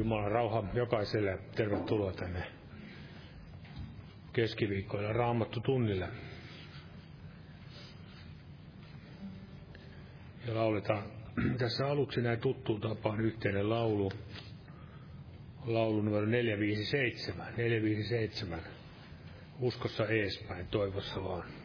[0.00, 1.38] Jumalan rauha jokaiselle.
[1.56, 2.42] Tervetuloa tänne
[4.32, 6.08] keskiviikkoilla raamattu tunnille.
[10.46, 11.02] Ja lauletaan
[11.58, 14.12] tässä aluksi näin tuttuun tapaan yhteinen laulu.
[15.66, 17.46] Laulu numero 457.
[17.56, 18.60] 457.
[19.60, 21.59] Uskossa eespäin, toivossa vaan.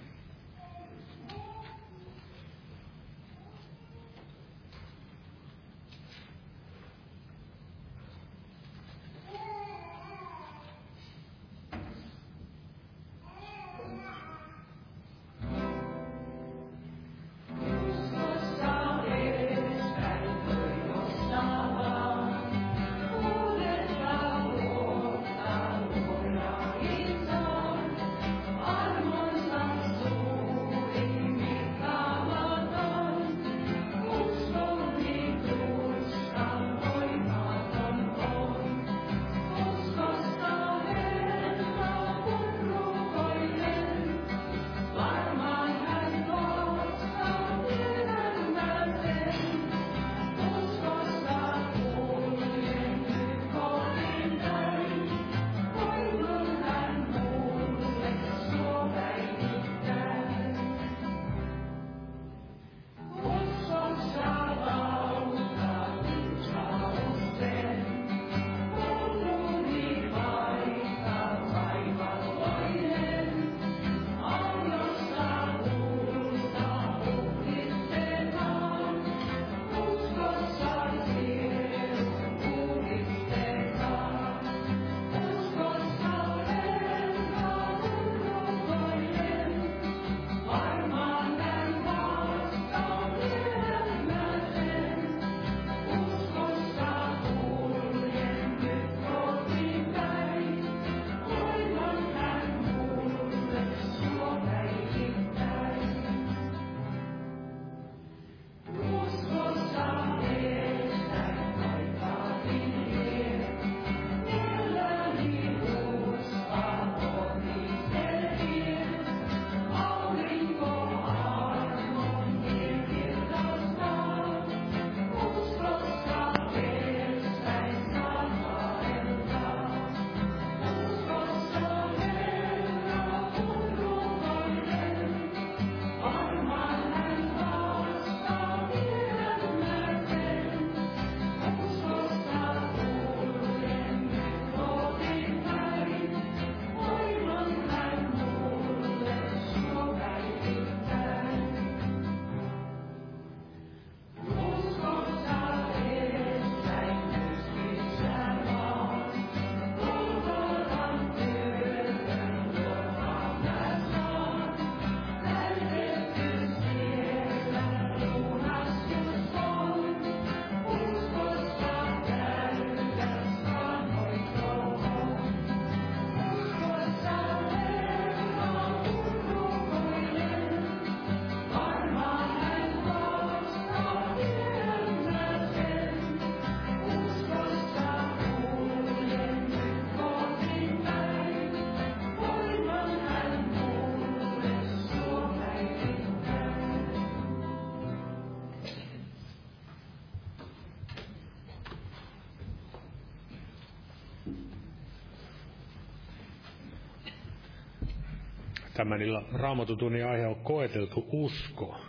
[208.75, 211.81] Tämän illan raamatutunnin aihe on koeteltu usko.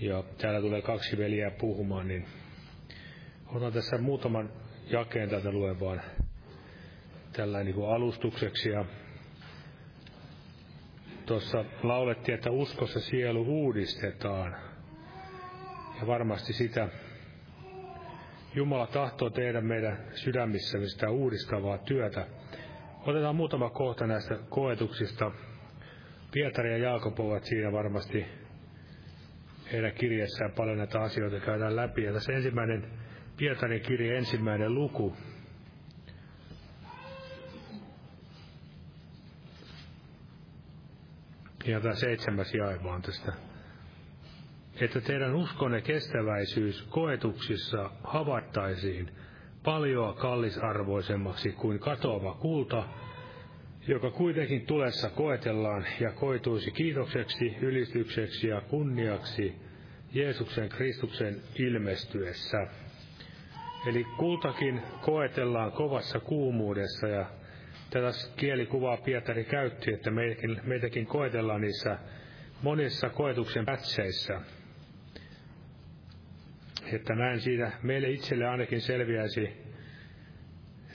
[0.00, 2.26] Ja täällä tulee kaksi veliä puhumaan, niin
[3.46, 4.50] otan tässä muutaman
[4.90, 6.02] jakeen tätä luen vaan
[7.32, 8.68] tällä niin kuin alustukseksi.
[8.68, 8.84] Ja
[11.26, 14.56] tuossa laulettiin, että uskossa sielu uudistetaan.
[16.00, 16.88] Ja varmasti sitä
[18.54, 22.26] Jumala tahtoo tehdä meidän sydämissämme sitä uudistavaa työtä.
[23.06, 25.30] Otetaan muutama kohta näistä koetuksista
[26.36, 28.26] Pietari ja Jaakob ovat siinä varmasti
[29.72, 32.02] heidän kirjassaan paljon näitä asioita käydään läpi.
[32.02, 32.90] Ja tässä ensimmäinen
[33.36, 35.16] Pietarin kirja, ensimmäinen luku.
[41.66, 43.32] Ja tämä seitsemäs jae vaan tästä.
[44.80, 49.10] Että teidän uskonne kestäväisyys koetuksissa havattaisiin
[49.64, 52.88] paljon kallisarvoisemmaksi kuin katoava kulta,
[53.88, 59.54] joka kuitenkin tulessa koetellaan ja koituisi kiitokseksi, ylistykseksi ja kunniaksi
[60.12, 62.66] Jeesuksen Kristuksen ilmestyessä.
[63.86, 67.26] Eli kultakin koetellaan kovassa kuumuudessa ja
[67.90, 71.98] tätä kielikuvaa Pietari käytti, että meitäkin, meitäkin koetellaan niissä
[72.62, 74.40] monissa koetuksen pätseissä.
[76.92, 79.65] Että näin siitä meille itselle ainakin selviäisi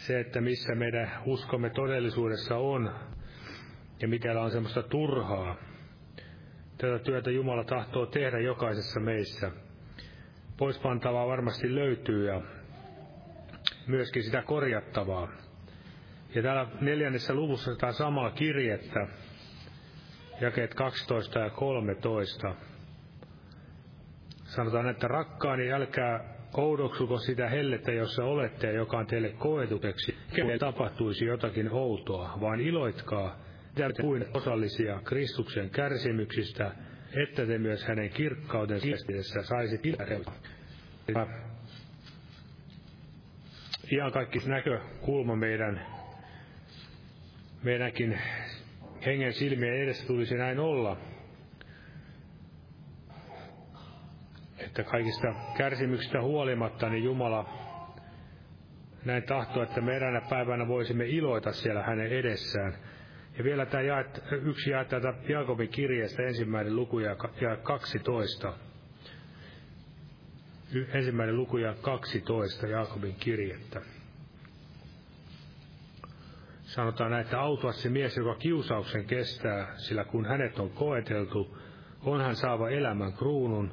[0.02, 2.92] se, että missä meidän uskomme todellisuudessa on
[4.02, 5.56] ja mikä on semmoista turhaa.
[6.78, 9.52] Tätä työtä Jumala tahtoo tehdä jokaisessa meissä.
[10.58, 12.42] Poispantavaa varmasti löytyy ja
[13.88, 15.28] myöskin sitä korjattavaa.
[16.36, 19.08] Ja täällä neljännessä luvussa tämä samaa kirjettä,
[20.42, 22.56] jakeet 12 ja 13.
[24.44, 30.58] Sanotaan, että rakkaani, älkää oudoksuko sitä hellettä, jossa olette ja joka on teille koetukeksi, kelle
[30.58, 33.52] tapahtuisi jotakin outoa, vaan iloitkaa.
[34.02, 36.72] Kuin osallisia Kristuksen kärsimyksistä,
[37.24, 39.82] että te myös hänen kirkkauden siestidessä saisi
[43.92, 45.86] Ihan kaikki näkökulma meidän,
[47.64, 48.20] meidänkin
[49.06, 50.98] hengen silmien edessä tulisi näin olla.
[54.66, 57.50] Että kaikista kärsimyksistä huolimatta, niin Jumala
[59.06, 62.74] näin tahtoo, että me eräänä päivänä voisimme iloita siellä hänen edessään.
[63.38, 68.54] Ja vielä tämä jaet, yksi jae tätä Jaakobin kirjeestä ensimmäinen luku ja, ja 12.
[70.94, 73.82] Ensimmäinen luku ja 12 Jaakobin kirjettä.
[76.64, 81.58] Sanotaan näin, että autua se mies, joka kiusauksen kestää, sillä kun hänet on koeteltu,
[82.04, 83.72] on hän saava elämän kruunun,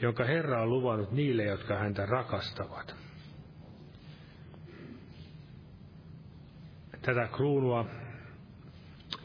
[0.00, 2.96] jonka Herra on luvannut niille, jotka häntä rakastavat.
[7.02, 7.86] Tätä kruunua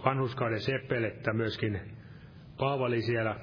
[0.05, 1.81] vanhuskauden seppelettä myöskin
[2.57, 3.35] Paavali siellä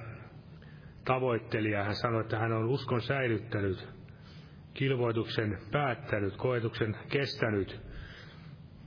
[1.05, 3.89] tavoitteli ja hän sanoi, että hän on uskon säilyttänyt,
[4.75, 7.81] kilvoituksen päättänyt, koetuksen kestänyt.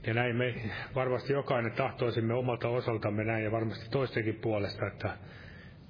[0.06, 0.54] Ja näin me
[0.94, 5.18] varmasti jokainen tahtoisimme omalta osaltamme näin ja varmasti toistenkin puolesta, että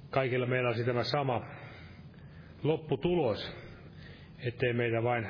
[0.09, 1.45] kaikilla meillä olisi tämä sama
[2.67, 3.55] lopputulos,
[4.39, 5.27] ettei meitä vain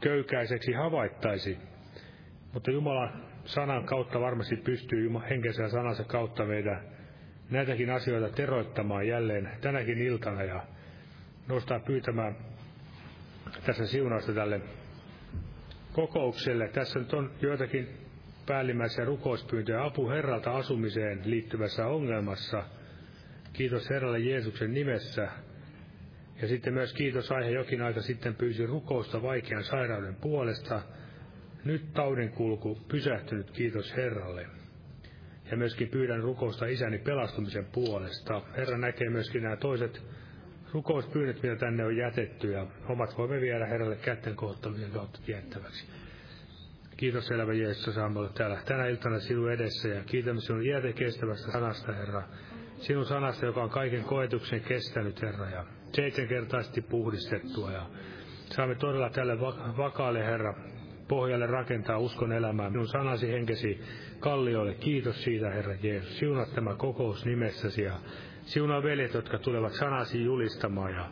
[0.00, 1.58] köykäiseksi havaittaisi.
[2.52, 6.80] Mutta Jumalan sanan kautta varmasti pystyy henkensä sanansa kautta meidän
[7.50, 10.62] näitäkin asioita teroittamaan jälleen tänäkin iltana ja
[11.48, 12.36] nostaa pyytämään
[13.66, 14.60] tässä siunausta tälle
[15.92, 16.68] kokoukselle.
[16.68, 17.88] Tässä nyt on joitakin
[18.46, 22.64] päällimmäisiä rukouspyyntöjä apu Herralta asumiseen liittyvässä ongelmassa.
[23.52, 25.28] Kiitos Herralle Jeesuksen nimessä.
[26.42, 30.82] Ja sitten myös kiitos aihe jokin aika sitten pyysi rukousta vaikean sairauden puolesta–
[31.64, 34.46] nyt taudin kulku pysähtynyt, kiitos Herralle.
[35.50, 38.42] Ja myöskin pyydän rukousta isäni pelastumisen puolesta.
[38.56, 40.02] Herra näkee myöskin nämä toiset
[40.72, 45.86] rukouspyynnöt, mitä tänne on jätetty, ja omat voimme viedä Herralle kätten kohottamisen kautta tiettäväksi.
[46.96, 51.52] Kiitos elävä Jeesus, saamme olla täällä tänä iltana sinun edessä, ja kiitämme sinun iäte kestävästä
[51.52, 52.22] sanasta, Herra.
[52.78, 57.86] Sinun sanasta, joka on kaiken koetuksen kestänyt, Herra, ja seitsemänkertaisesti puhdistettua, ja
[58.44, 59.40] saamme todella tälle
[59.76, 60.54] vakaalle, Herra,
[61.08, 62.70] pohjalle rakentaa uskon elämää.
[62.70, 63.80] Minun sanasi henkesi
[64.20, 64.74] kallioille.
[64.74, 66.18] Kiitos siitä, Herra Jeesus.
[66.18, 67.94] Siunaa tämä kokous nimessäsi ja
[68.42, 71.08] siunaa veljet, jotka tulevat sanasi julistamaan ja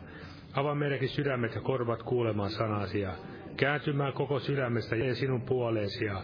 [0.53, 3.13] avaa meidänkin sydämet ja korvat kuulemaan sanasi ja
[3.57, 6.21] kääntymään koko sydämestä ja sinun puoleesi ja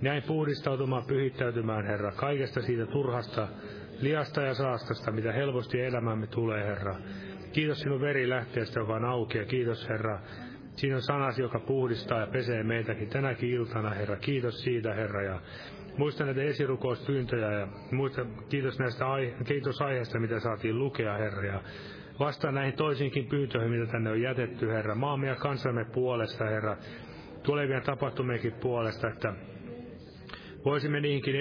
[0.00, 3.48] näin puhdistautumaan, pyhittäytymään, Herra, kaikesta siitä turhasta,
[4.00, 6.96] liasta ja saastasta, mitä helposti elämämme tulee, Herra.
[7.54, 10.20] Kiitos sinun verilähteestä, joka on auki, ja kiitos, Herra,
[10.76, 14.16] Siinä on sanasi, joka puhdistaa ja pesee meitäkin tänäkin iltana, Herra.
[14.16, 15.22] Kiitos siitä, Herra.
[15.22, 15.40] Ja
[15.98, 21.46] muista näitä esirukouspyyntöjä ja muista, kiitos näistä aihe- kiitos aiheesta, mitä saatiin lukea, Herra.
[21.46, 21.62] Ja
[22.18, 24.94] vastaa näihin toisiinkin pyyntöihin, mitä tänne on jätetty, Herra.
[24.94, 26.76] Maamme ja kansamme puolesta, Herra.
[27.42, 29.34] Tulevien tapahtumienkin puolesta, että
[30.64, 31.34] voisimme niihinkin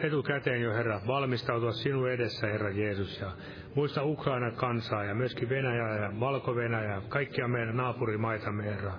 [0.00, 3.20] etukäteen jo, Herra, valmistautua sinun edessä, Herra Jeesus.
[3.20, 3.32] Ja
[3.74, 8.92] Muista Ukrainan kansaa ja myöskin Venäjää ja Valko-Venäjää, kaikkia meidän naapurimaita, Herra.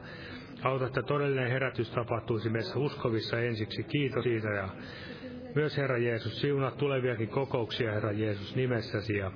[0.64, 3.84] Auta, että todellinen herätys tapahtuisi meissä uskovissa ensiksi.
[3.84, 4.70] Kiitos siitä ja
[5.56, 9.32] myös Herra Jeesus, siunaa tuleviakin kokouksia, Herra Jeesus, nimessäsi ja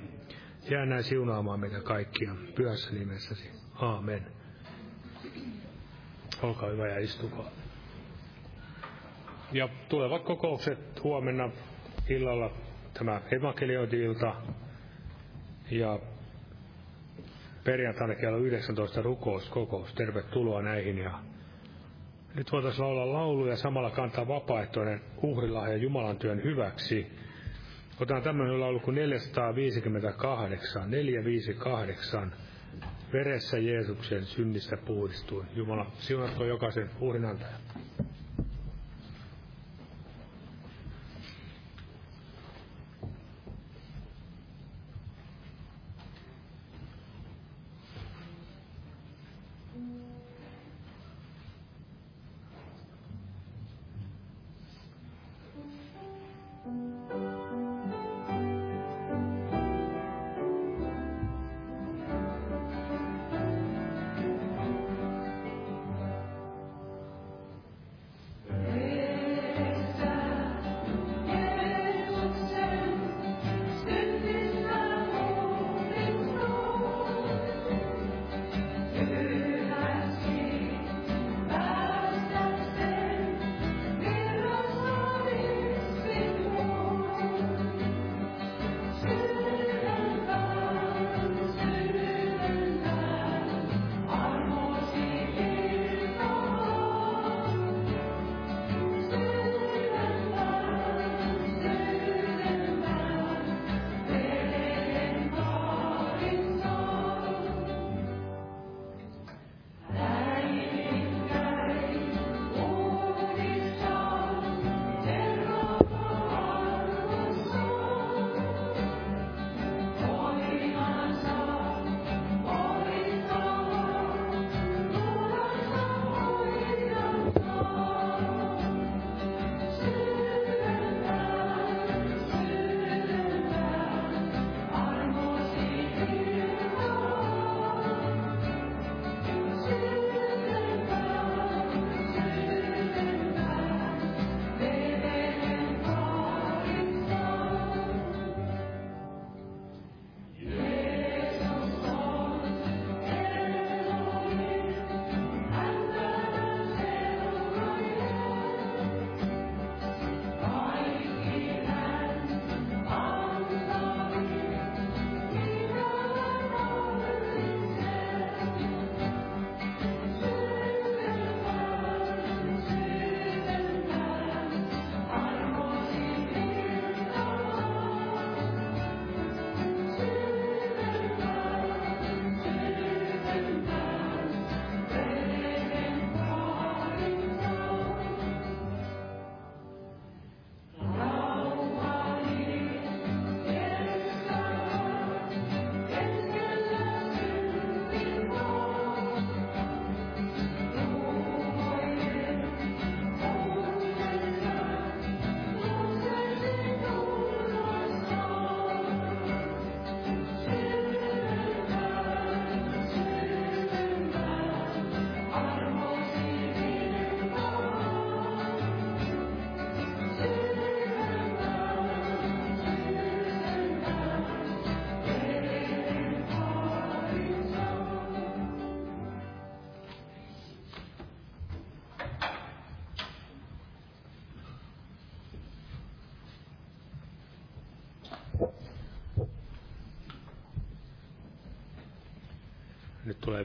[0.70, 3.50] jää näin siunaamaan meitä kaikkia pyhässä nimessäsi.
[3.74, 4.26] Aamen.
[6.42, 7.50] Olkaa hyvä ja istukaa.
[9.52, 11.50] Ja tulevat kokoukset huomenna
[12.08, 12.50] illalla
[12.98, 14.34] tämä evankeliointi-ilta
[15.70, 15.98] ja
[17.64, 19.94] perjantaina kello 19 rukouskokous.
[19.94, 21.18] Tervetuloa näihin ja
[22.34, 27.06] nyt voitaisiin olla laulu ja samalla kantaa vapaaehtoinen uhrilahja Jumalan työn hyväksi.
[28.00, 32.32] Otetaan tämmöinen laulu kuin 458, 458.
[33.12, 35.46] veressä Jeesuksen synnistä puhdistuin.
[35.54, 37.65] Jumala, siunatko jokaisen uhrinantajan.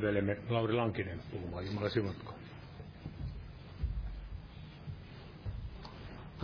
[0.01, 1.65] Veljemme Lauri Lankinen puhumaan.
[1.65, 2.33] Jumala siunatko.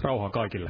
[0.01, 0.69] Rauha kaikille.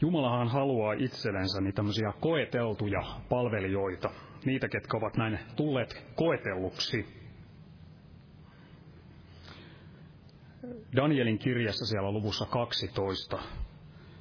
[0.00, 4.10] Jumalahan haluaa itsellensä niin tämmöisiä koeteltuja palvelijoita,
[4.44, 7.06] niitä, ketkä ovat näin tulleet koetelluksi.
[10.96, 13.38] Danielin kirjassa siellä luvussa 12,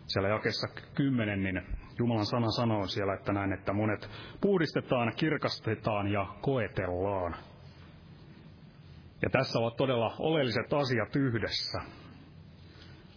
[0.07, 1.61] siellä jakessa 10, niin
[1.99, 4.09] Jumalan sana sanoo siellä, että näin, että monet
[4.41, 7.35] puhdistetaan, kirkastetaan ja koetellaan.
[9.21, 11.81] Ja tässä ovat todella oleelliset asiat yhdessä.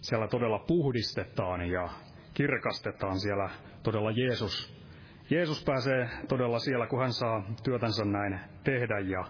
[0.01, 1.89] Siellä todella puhdistetaan ja
[2.35, 3.51] kirkastetaan siellä
[3.83, 4.83] todella Jeesus.
[5.31, 9.25] Jeesus pääsee todella siellä, kun hän saa työtänsä näin tehdä ja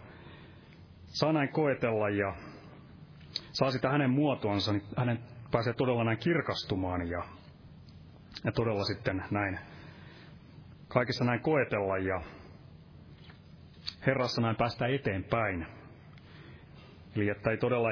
[1.06, 2.34] saa näin koetella ja
[3.52, 5.18] saa sitä hänen muotoansa, niin hänen
[5.50, 7.22] pääsee todella näin kirkastumaan ja
[8.44, 9.58] ja todella sitten näin
[10.88, 12.22] kaikessa näin koetella ja
[14.06, 15.66] Herrassa näin päästä eteenpäin.
[17.16, 17.88] Eli että ei todella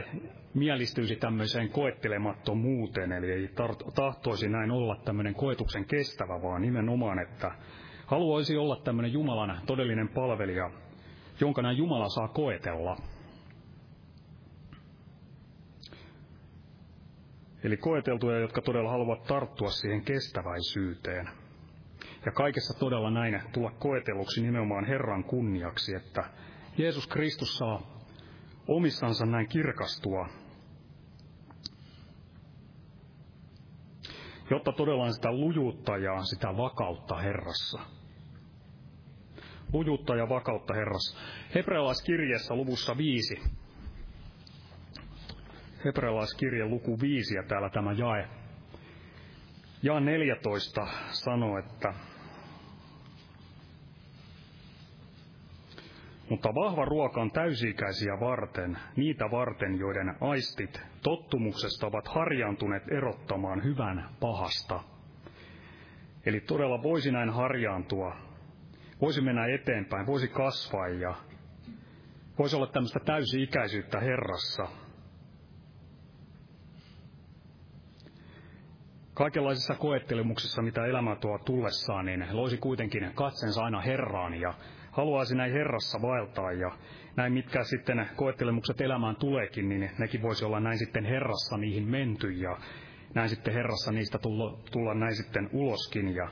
[0.54, 3.48] mielistyisi tämmöiseen koettelemattomuuteen, eli ei
[3.94, 7.50] tahtoisi näin olla tämmöinen koetuksen kestävä, vaan nimenomaan, että
[8.06, 10.70] haluaisi olla tämmöinen Jumalan todellinen palvelija,
[11.40, 12.96] jonka näin Jumala saa koetella.
[17.64, 21.28] Eli koeteltuja, jotka todella haluavat tarttua siihen kestäväisyyteen.
[22.26, 26.24] Ja kaikessa todella näin tulla koetelluksi nimenomaan Herran kunniaksi, että
[26.78, 28.00] Jeesus Kristus saa
[28.68, 30.28] omissansa näin kirkastua
[34.50, 37.80] jotta todella on sitä lujuutta ja sitä vakautta Herrassa.
[39.72, 41.18] Lujuutta ja vakautta Herrassa.
[41.54, 43.42] Hebrealaiskirjeessä luvussa 5
[45.84, 48.28] hebrealaiskirjan luku 5 ja täällä tämä jae.
[49.82, 51.94] Ja 14 sanoo, että
[56.30, 64.08] Mutta vahva ruoka on täysiikäisiä varten, niitä varten, joiden aistit tottumuksesta ovat harjaantuneet erottamaan hyvän
[64.20, 64.80] pahasta.
[66.26, 68.16] Eli todella voisi näin harjaantua,
[69.00, 71.14] voisi mennä eteenpäin, voisi kasvaa ja
[72.38, 74.68] voisi olla tämmöistä täysi-ikäisyyttä Herrassa,
[79.14, 84.54] Kaikenlaisissa koettelemuksissa, mitä elämä tuo tullessaan, niin loisi kuitenkin katsensa aina Herraan ja
[84.90, 86.70] haluaisi näin Herrassa vaeltaa ja
[87.16, 92.30] näin mitkä sitten koettelemukset elämään tuleekin, niin nekin voisi olla näin sitten Herrassa niihin menty
[92.30, 92.58] ja
[93.14, 96.14] näin sitten Herrassa niistä tulla, tulla näin sitten uloskin.
[96.14, 96.28] Ja,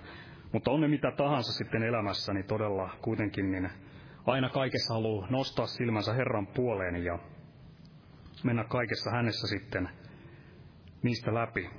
[0.53, 3.71] mutta on ne mitä tahansa sitten elämässä, niin todella kuitenkin niin
[4.27, 7.19] aina kaikessa haluaa nostaa silmänsä Herran puoleen ja
[8.45, 9.89] mennä kaikessa hänessä sitten
[11.03, 11.71] niistä läpi.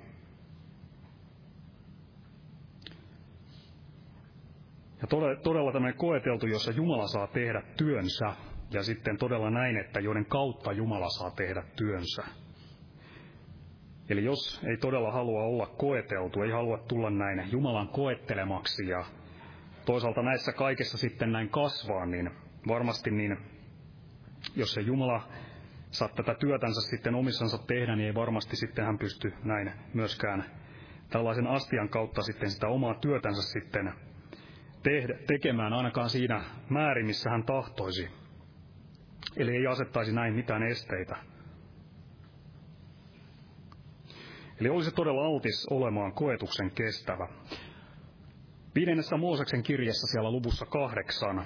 [5.02, 5.08] Ja
[5.44, 8.34] todella tämmöinen koeteltu, jossa Jumala saa tehdä työnsä,
[8.72, 12.24] ja sitten todella näin, että joiden kautta Jumala saa tehdä työnsä.
[14.10, 19.06] Eli jos ei todella halua olla koeteltu, ei halua tulla näin Jumalan koettelemaksi ja
[19.86, 22.32] toisaalta näissä kaikessa sitten näin kasvaa, niin
[22.68, 23.38] varmasti niin,
[24.56, 25.28] jos se Jumala
[25.92, 30.46] saa tätä työtänsä sitten omissansa tehdä, niin ei varmasti sitten hän pysty näin myöskään
[31.10, 33.94] tällaisen astian kautta sitten sitä omaa työtänsä sitten
[34.84, 38.10] tehdä, tekemään ainakaan siinä määrin, missä hän tahtoisi.
[39.38, 41.15] Eli ei asettaisi näin mitään esteitä.
[44.60, 47.28] Eli olisi todella altis olemaan koetuksen kestävä.
[48.76, 51.46] Viidennessä Mooseksen kirjassa siellä luvussa kahdeksan.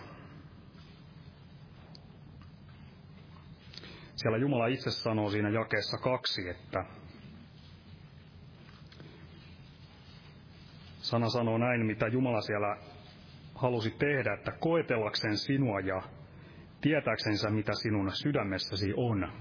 [4.16, 6.86] Siellä Jumala itse sanoo siinä jakeessa kaksi, että
[11.02, 12.78] sana sanoo näin, mitä Jumala siellä
[13.64, 16.02] halusi tehdä, että koetellakseen sinua ja
[16.82, 19.32] tietääksensä, mitä sinun sydämessäsi on.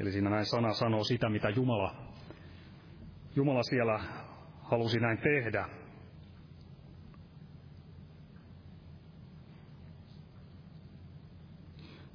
[0.00, 1.94] Eli siinä näin sana sanoo sitä, mitä Jumala,
[3.36, 4.00] Jumala siellä
[4.62, 5.68] halusi näin tehdä.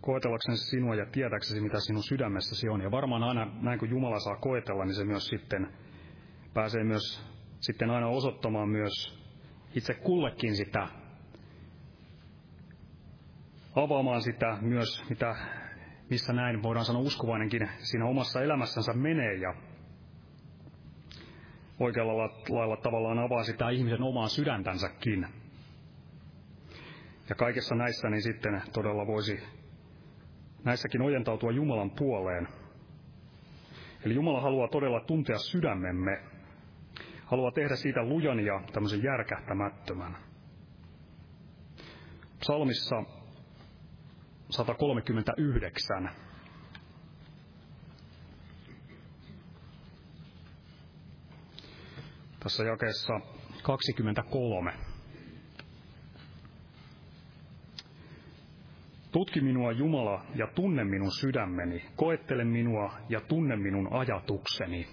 [0.02, 2.82] Koetellakseen sinua ja tietääksesi, mitä sinun sydämessäsi on.
[2.82, 5.68] Ja varmaan aina näin, kun Jumala saa koetella, niin se myös sitten
[6.54, 7.26] pääsee myös
[7.60, 9.26] sitten aina osoittamaan myös
[9.76, 10.88] itse kullekin sitä
[13.76, 15.36] avaamaan sitä myös, mitä,
[16.10, 19.54] missä näin voidaan sanoa uskovainenkin siinä omassa elämässänsä menee ja
[21.80, 22.18] oikealla
[22.50, 25.28] lailla tavallaan avaa sitä ihmisen omaa sydäntänsäkin.
[27.30, 29.44] Ja kaikessa näissä niin sitten todella voisi
[30.64, 32.48] näissäkin ojentautua Jumalan puoleen.
[34.06, 36.24] Eli Jumala haluaa todella tuntea sydämemme,
[37.26, 40.18] haluaa tehdä siitä lujan ja tämmöisen järkähtämättömän.
[42.40, 43.04] Psalmissa
[44.56, 46.10] 139.
[52.40, 53.14] Tässä jakeessa
[53.64, 54.74] 23.
[59.12, 64.88] Tutki minua Jumala ja tunne minun sydämeni, koettele minua ja tunne minun ajatukseni.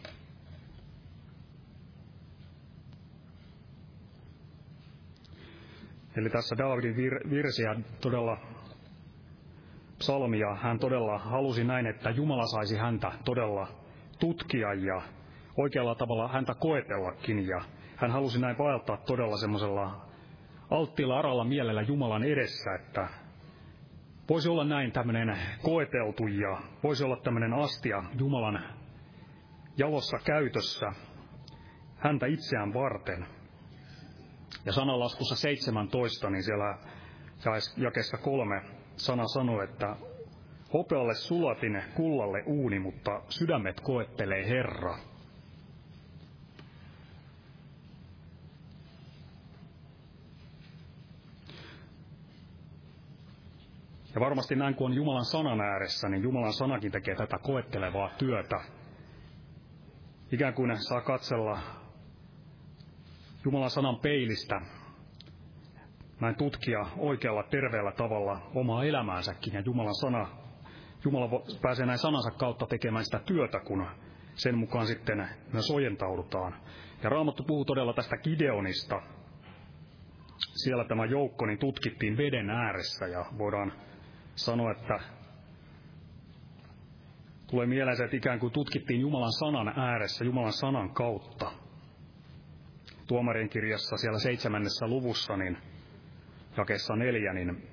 [6.16, 8.51] Eli tässä Daavidin vir- virsiä todella
[10.02, 13.68] psalmia, hän todella halusi näin, että Jumala saisi häntä todella
[14.18, 15.02] tutkia ja
[15.56, 17.46] oikealla tavalla häntä koetellakin.
[17.46, 17.62] Ja
[17.96, 20.06] hän halusi näin vaeltaa todella semmoisella
[20.70, 23.08] alttiilla aralla mielellä Jumalan edessä, että
[24.28, 28.62] voisi olla näin tämmöinen koeteltu ja voisi olla tämmöinen astia Jumalan
[29.76, 30.92] jalossa käytössä
[31.96, 33.26] häntä itseään varten.
[34.64, 36.78] Ja sanalaskussa 17, niin siellä
[37.76, 39.96] jakessa kolme sana sanoo, että
[40.72, 44.98] hopealle sulatin, kullalle uuni, mutta sydämet koettelee Herra.
[54.14, 58.60] Ja varmasti näin, kun on Jumalan sanan ääressä, niin Jumalan sanakin tekee tätä koettelevaa työtä.
[60.32, 61.58] Ikään kuin saa katsella
[63.44, 64.60] Jumalan sanan peilistä
[66.22, 69.54] näin tutkia oikealla terveellä tavalla omaa elämäänsäkin.
[69.54, 70.28] Ja Jumalan sana,
[71.04, 73.86] Jumala pääsee näin sanansa kautta tekemään sitä työtä, kun
[74.34, 76.54] sen mukaan sitten myös ojentaudutaan.
[77.02, 79.02] Ja Raamattu puhuu todella tästä Gideonista.
[80.64, 83.72] Siellä tämä joukko niin tutkittiin veden ääressä ja voidaan
[84.34, 84.98] sanoa, että
[87.50, 91.52] tulee mieleen se, että ikään kuin tutkittiin Jumalan sanan ääressä, Jumalan sanan kautta.
[93.06, 95.71] Tuomarien kirjassa siellä seitsemännessä luvussa, niin
[96.56, 97.68] jakeessa neljä, niin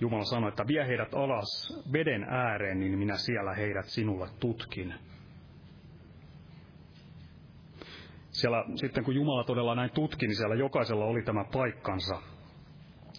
[0.00, 4.94] Jumala sanoi, että vie heidät alas veden ääreen, niin minä siellä heidät sinulle tutkin.
[8.30, 12.22] Siellä sitten kun Jumala todella näin tutki, niin siellä jokaisella oli tämä paikkansa.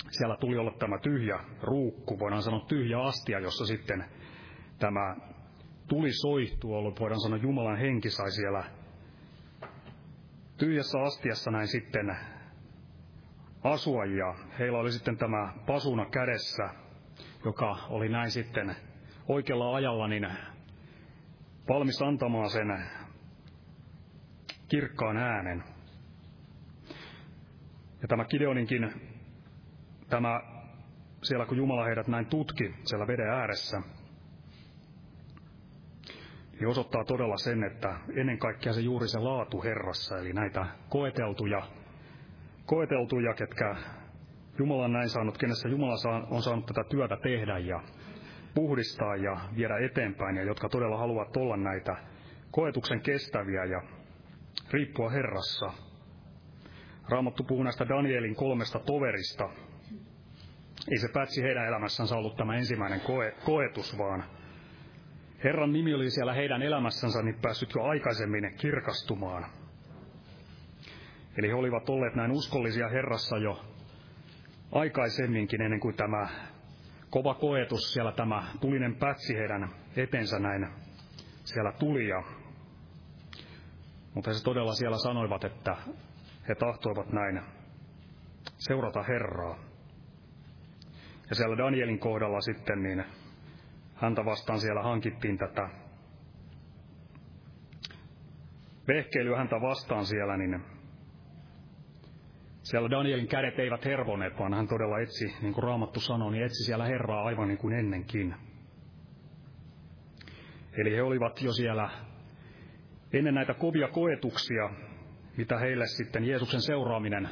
[0.10, 4.06] Siellä tuli olla tämä tyhjä ruukku, voidaan sanoa tyhjä astia, jossa sitten
[4.80, 5.16] tämä
[5.88, 8.64] tuli soihtuu ollut, voidaan sanoa Jumalan henki sai siellä
[10.58, 12.18] tyhjässä astiassa näin sitten
[13.64, 16.70] asua ja heillä oli sitten tämä pasuna kädessä,
[17.46, 18.76] joka oli näin sitten
[19.28, 20.28] oikealla ajalla niin
[21.70, 22.84] valmis antamaan sen
[24.70, 25.64] kirkkaan äänen.
[28.02, 28.94] Ja tämä Kideoninkin,
[30.10, 30.42] tämä
[31.24, 33.82] siellä kun Jumala heidät näin tutki siellä veden ääressä,
[36.52, 41.62] niin osoittaa todella sen, että ennen kaikkea se juuri se laatu Herrassa, eli näitä koeteltuja,
[42.72, 43.76] koeteltuja, ketkä
[44.60, 47.82] Jumala on näin saanut, kenessä Jumala on saanut tätä työtä tehdä ja
[48.56, 51.96] puhdistaa ja viedä eteenpäin, ja jotka todella haluavat olla näitä
[52.52, 53.82] koetuksen kestäviä ja
[54.72, 55.72] riippua Herrassa.
[57.10, 59.50] Raamattu puhuu näistä Danielin kolmesta toverista.
[60.92, 64.24] Ei se päätsi heidän elämässänsä ollut tämä ensimmäinen koe, koetus, vaan
[65.44, 69.61] Herran nimi oli siellä heidän elämässänsä niin päässyt jo aikaisemmin kirkastumaan.
[71.38, 73.66] Eli he olivat olleet näin uskollisia Herrassa jo
[74.72, 76.30] aikaisemminkin, ennen kuin tämä
[77.10, 80.68] kova koetus, siellä tämä tulinen pätsi heidän etensä näin
[81.44, 82.08] siellä tuli.
[82.08, 82.24] Ja,
[84.14, 85.78] mutta he todella siellä sanoivat, että
[86.50, 87.42] he tahtoivat näin
[88.58, 89.60] seurata Herraa.
[91.30, 93.04] Ja siellä Danielin kohdalla sitten niin
[93.96, 95.70] häntä vastaan siellä hankittiin tätä
[98.88, 100.71] vehkeilyä häntä vastaan siellä, niin
[102.64, 106.64] siellä Danielin kädet eivät hervoneet, vaan hän todella etsi, niin kuin Raamattu sanoi, niin etsi
[106.66, 108.36] siellä Herraa aivan niin kuin ennenkin.
[110.78, 111.90] Eli he olivat jo siellä
[113.14, 114.70] ennen näitä kovia koetuksia,
[115.38, 117.30] mitä heille sitten Jeesuksen seuraaminen,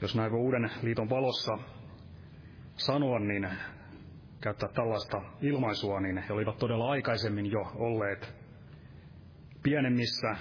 [0.00, 1.58] jos näin voi uuden liiton valossa
[2.74, 3.48] sanoa, niin
[4.40, 8.34] käyttää tällaista ilmaisua, niin he olivat todella aikaisemmin jo olleet
[9.62, 10.36] pienemmissä,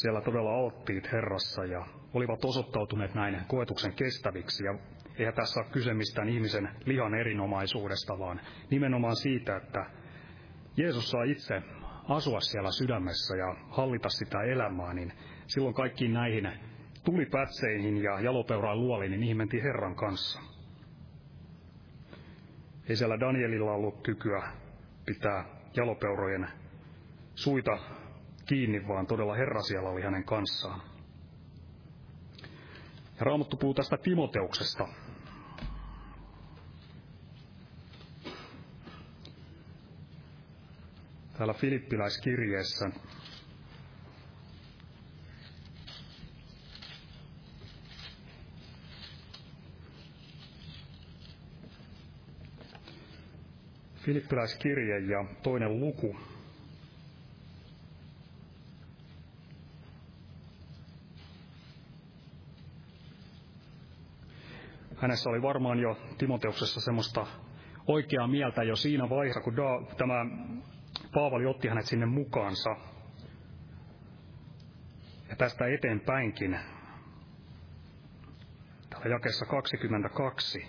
[0.00, 4.64] siellä todella alttiit Herrassa ja olivat osoittautuneet näin koetuksen kestäviksi.
[4.64, 4.78] Ja
[5.18, 9.86] eihän tässä ole kyse mistään ihmisen lihan erinomaisuudesta, vaan nimenomaan siitä, että
[10.76, 11.62] Jeesus saa itse
[12.08, 15.12] asua siellä sydämessä ja hallita sitä elämää, niin
[15.46, 16.50] silloin kaikkiin näihin
[17.04, 20.40] tulipätseihin ja jalopeuraan luoliin, niin niihin mentiin Herran kanssa.
[22.88, 24.42] Ei siellä Danielilla ollut kykyä
[25.06, 25.44] pitää
[25.76, 26.48] jalopeurojen
[27.34, 27.78] suita
[28.48, 30.82] kiinni, vaan todella Herra siellä oli hänen kanssaan.
[33.18, 34.88] Ja Raamattu puhuu tästä Timoteuksesta.
[41.38, 42.90] Täällä Filippiläiskirjeessä
[53.96, 56.16] Filippiläiskirje ja toinen luku.
[65.08, 67.26] Hänessä oli varmaan jo Timoteuksessa semmoista
[67.86, 69.54] oikeaa mieltä jo siinä vaiheessa, kun
[69.96, 70.26] tämä
[71.14, 72.70] Paavali otti hänet sinne mukaansa.
[75.28, 76.58] Ja tästä eteenpäinkin,
[78.90, 80.66] täällä jakessa 22,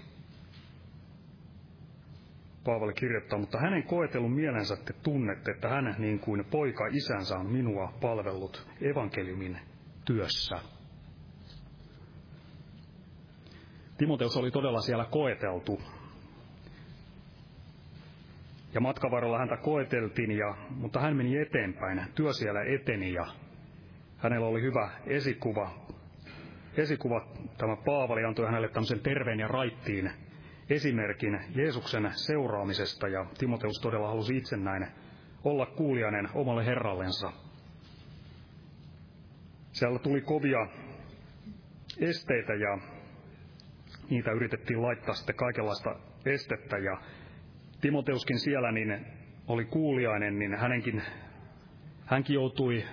[2.63, 7.51] Paavali kirjoittaa, mutta hänen koetellun mielensä te tunnette, että hän niin kuin poika isänsä on
[7.51, 9.59] minua palvellut evankeliumin
[10.05, 10.78] työssä.
[13.99, 15.81] Timoteus oli todella siellä koeteltu.
[18.73, 22.03] Ja matkavarrella häntä koeteltiin, ja, mutta hän meni eteenpäin.
[22.15, 23.25] Työ siellä eteni ja
[24.17, 25.71] hänellä oli hyvä esikuva.
[26.77, 30.11] Esikuva, tämä Paavali antoi hänelle tämmöisen terveen ja raittiin
[30.69, 34.87] esimerkin Jeesuksen seuraamisesta ja Timoteus todella halusi itse näin
[35.43, 37.31] olla kuulijainen omalle herrallensa.
[39.71, 40.67] Siellä tuli kovia
[41.99, 42.98] esteitä ja
[44.09, 45.95] niitä yritettiin laittaa sitten kaikenlaista
[46.25, 46.97] estettä ja
[47.81, 49.05] Timoteuskin siellä niin
[49.47, 51.01] oli kuuliainen, niin hänenkin,
[52.05, 52.83] hänkin joutui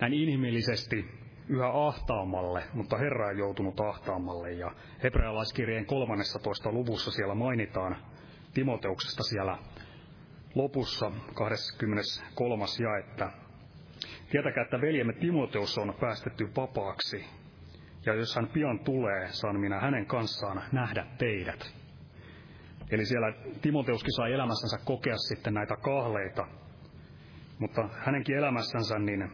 [0.00, 1.04] näin inhimillisesti
[1.48, 4.52] yhä ahtaammalle, mutta Herra ei joutunut ahtaammalle.
[4.52, 4.70] Ja
[5.02, 6.72] hebrealaiskirjeen 13.
[6.72, 7.96] luvussa siellä mainitaan
[8.54, 9.58] Timoteuksesta siellä
[10.54, 12.64] lopussa 23.
[12.82, 13.30] ja että
[14.30, 17.24] Tietäkää, että veljemme Timoteus on päästetty vapaaksi,
[18.06, 21.74] ja jos hän pian tulee, saan minä hänen kanssaan nähdä teidät.
[22.90, 26.46] Eli siellä Timoteuskin sai elämässänsä kokea sitten näitä kahleita,
[27.58, 29.30] mutta hänenkin elämässänsä, niin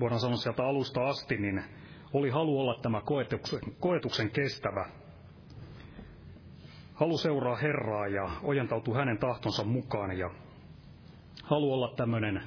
[0.00, 1.64] voidaan sanoa sieltä alusta asti, niin
[2.12, 4.86] oli halu olla tämä koetuksen, koetuksen kestävä.
[6.94, 10.30] Halu seuraa Herraa ja ojentautuu hänen tahtonsa mukaan ja
[11.42, 12.42] halu olla tämmöinen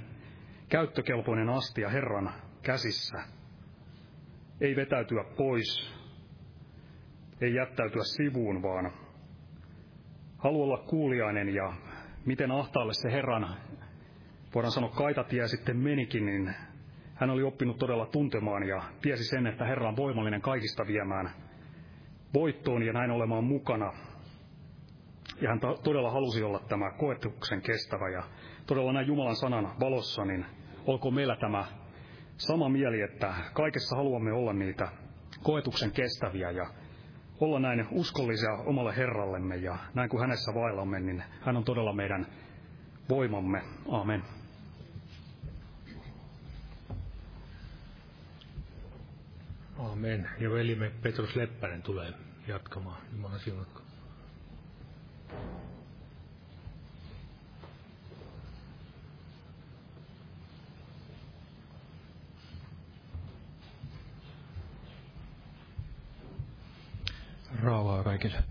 [0.69, 3.38] käyttökelpoinen astia Herran käsissä.
[4.61, 5.93] Ei vetäytyä pois,
[7.41, 8.91] ei jättäytyä sivuun, vaan
[10.37, 11.73] halu olla kuuliainen ja
[12.25, 13.55] miten ahtaalle se Herran,
[14.55, 16.55] voidaan sanoa kaitatie sitten menikin, niin
[17.15, 21.31] hän oli oppinut todella tuntemaan ja tiesi sen, että Herra on voimallinen kaikista viemään
[22.33, 23.93] voittoon ja näin olemaan mukana.
[25.41, 28.23] Ja hän todella halusi olla tämä koetuksen kestävä ja
[28.65, 30.45] todella näin Jumalan sanan valossa, niin
[30.85, 31.65] olkoon meillä tämä
[32.39, 34.91] sama mieli, että kaikessa haluamme olla niitä
[35.43, 36.73] koetuksen kestäviä ja
[37.39, 42.27] olla näin uskollisia omalle Herrallemme ja näin kuin hänessä vaillamme, niin hän on todella meidän
[43.09, 43.61] voimamme.
[43.91, 44.23] Amen.
[49.77, 50.29] Amen.
[50.39, 52.13] Ja velimme Petrus Leppänen tulee
[52.47, 53.01] jatkamaan.
[53.11, 53.81] Jumala siunatko.
[67.63, 68.43] Rauhaa kaikille.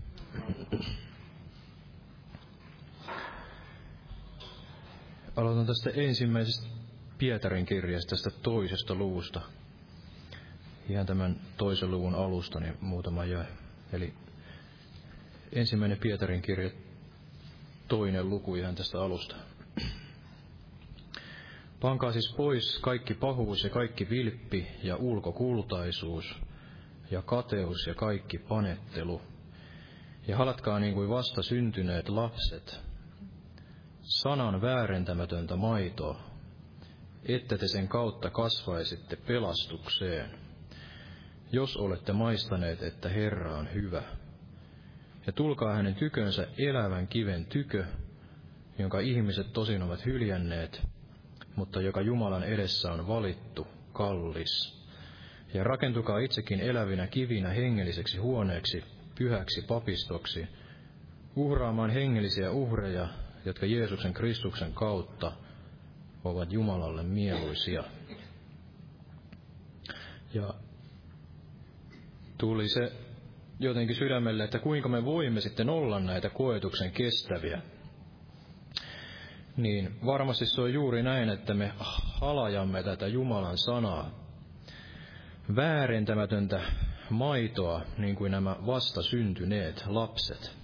[5.35, 6.67] Aloitan tästä ensimmäisestä
[7.17, 9.41] Pietarin kirjasta, tästä toisesta luvusta.
[10.89, 13.45] Ihan tämän toisen luvun alusta, niin muutama jäi.
[13.93, 14.13] Eli
[15.53, 16.69] ensimmäinen Pietarin kirja,
[17.87, 19.35] toinen luku ihan tästä alusta.
[21.81, 26.35] Pankaa siis pois kaikki pahuus ja kaikki vilppi ja ulkokultaisuus–
[27.11, 29.21] ja kateus ja kaikki panettelu.
[30.27, 32.79] Ja halatkaa niin kuin vasta syntyneet lapset,
[34.01, 36.19] sanan väärentämätöntä maitoa,
[37.25, 40.39] että te sen kautta kasvaisitte pelastukseen,
[41.51, 44.03] jos olette maistaneet, että Herra on hyvä.
[45.27, 47.85] Ja tulkaa hänen tykönsä elävän kiven tykö,
[48.79, 50.87] jonka ihmiset tosin ovat hyljänneet,
[51.55, 54.78] mutta joka Jumalan edessä on valittu, kallis
[55.53, 58.83] ja rakentukaa itsekin elävinä kivinä hengelliseksi huoneeksi,
[59.17, 60.47] pyhäksi papistoksi,
[61.35, 63.07] uhraamaan hengellisiä uhreja,
[63.45, 65.31] jotka Jeesuksen Kristuksen kautta
[66.23, 67.83] ovat Jumalalle mieluisia.
[70.33, 70.53] Ja
[72.37, 72.91] tuli se
[73.59, 77.61] jotenkin sydämelle, että kuinka me voimme sitten olla näitä koetuksen kestäviä.
[79.57, 81.71] Niin varmasti se on juuri näin, että me
[82.21, 84.28] halajamme tätä Jumalan sanaa
[85.55, 86.61] väärentämätöntä
[87.09, 90.57] maitoa, niin kuin nämä vastasyntyneet lapset.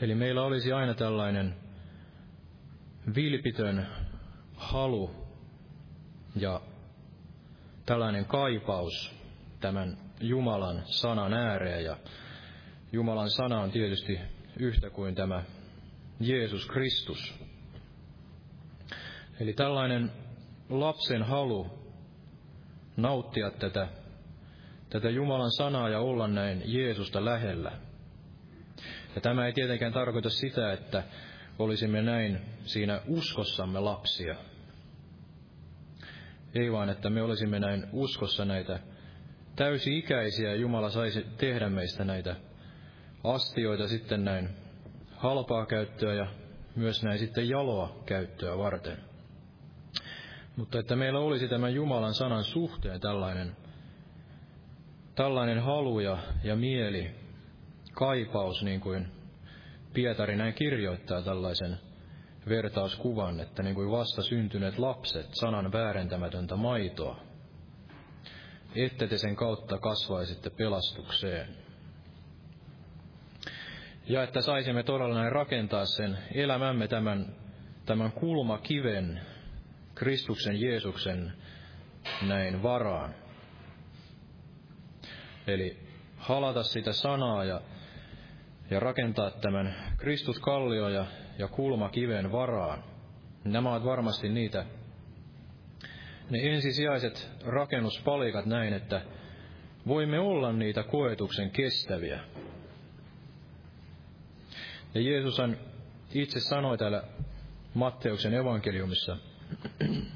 [0.00, 1.56] Eli meillä olisi aina tällainen
[3.14, 3.86] vilpitön
[4.56, 5.10] halu
[6.36, 6.60] ja
[7.86, 9.14] tällainen kaipaus
[9.60, 11.84] tämän Jumalan sanan ääreen.
[11.84, 11.96] Ja
[12.92, 14.20] Jumalan sana on tietysti
[14.58, 15.42] yhtä kuin tämä
[16.20, 17.34] Jeesus Kristus.
[19.40, 20.12] Eli tällainen
[20.68, 21.77] lapsen halu
[22.98, 23.88] nauttia tätä,
[24.90, 27.72] tätä Jumalan sanaa ja olla näin Jeesusta lähellä.
[29.14, 31.02] Ja tämä ei tietenkään tarkoita sitä, että
[31.58, 34.34] olisimme näin siinä uskossamme lapsia.
[36.54, 38.78] Ei vaan, että me olisimme näin uskossa näitä
[39.56, 42.36] täysi-ikäisiä Jumala saisi tehdä meistä näitä
[43.24, 44.48] astioita sitten näin
[45.16, 46.26] halpaa käyttöä ja
[46.76, 49.07] myös näin sitten jaloa käyttöä varten.
[50.58, 53.56] Mutta että meillä olisi tämän Jumalan sanan suhteen tällainen,
[55.14, 57.10] tällainen halu ja, ja mieli,
[57.92, 59.08] kaipaus, niin kuin
[59.92, 61.78] Pietari näin kirjoittaa tällaisen
[62.48, 67.20] vertauskuvan, että niin kuin vasta syntyneet lapset, sanan väärentämätöntä maitoa,
[68.74, 71.48] ette te sen kautta kasvaisitte pelastukseen.
[74.06, 77.36] Ja että saisimme todella näin rakentaa sen elämämme tämän,
[77.86, 79.20] tämän kulmakiven,
[79.98, 81.32] Kristuksen Jeesuksen
[82.22, 83.14] näin varaan.
[85.46, 85.76] Eli
[86.16, 87.60] halata sitä sanaa ja,
[88.70, 91.06] ja rakentaa tämän Kristuskallio ja,
[91.38, 92.84] ja kulmakiven varaan.
[93.44, 94.64] Nämä ovat varmasti niitä
[96.30, 99.02] ne ensisijaiset rakennuspalikat näin, että
[99.86, 102.20] voimme olla niitä koetuksen kestäviä.
[104.94, 105.56] Ja Jeesushan
[106.14, 107.02] itse sanoi täällä
[107.74, 109.16] Matteuksen evankeliumissa,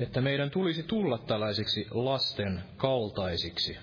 [0.00, 3.76] että meidän tulisi tulla tällaisiksi lasten kaltaisiksi.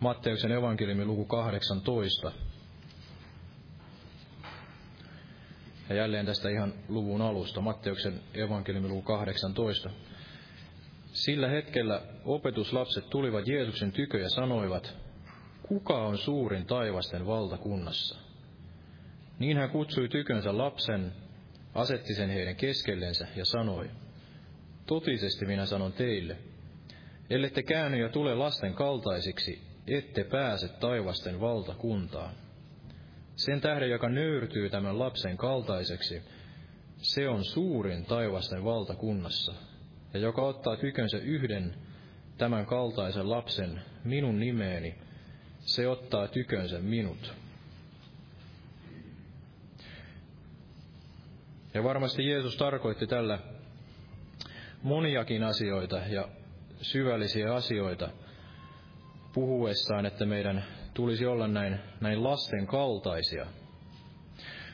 [0.00, 2.32] Matteuksen evankeliumi luku 18.
[5.88, 9.90] Ja jälleen tästä ihan luvun alusta, Matteuksen evankeliumi luku 18.
[11.12, 14.96] Sillä hetkellä opetuslapset tulivat Jeesuksen tykö ja sanoivat,
[15.62, 18.21] kuka on suurin taivasten valtakunnassa?
[19.42, 21.12] Niin hän kutsui tykönsä lapsen,
[21.74, 23.90] asetti sen heidän keskellensä ja sanoi,
[24.86, 26.36] Totisesti minä sanon teille,
[27.30, 32.34] ellette käänny ja tule lasten kaltaisiksi, ette pääse taivasten valtakuntaan.
[33.36, 36.22] Sen tähden, joka nöyrtyy tämän lapsen kaltaiseksi,
[36.96, 39.54] se on suurin taivasten valtakunnassa.
[40.14, 41.74] Ja joka ottaa tykönsä yhden
[42.38, 44.94] tämän kaltaisen lapsen minun nimeeni,
[45.58, 47.41] se ottaa tykönsä minut.
[51.74, 53.38] Ja varmasti Jeesus tarkoitti tällä
[54.82, 56.28] moniakin asioita ja
[56.82, 58.08] syvällisiä asioita
[59.34, 63.46] puhuessaan, että meidän tulisi olla näin, näin lasten kaltaisia.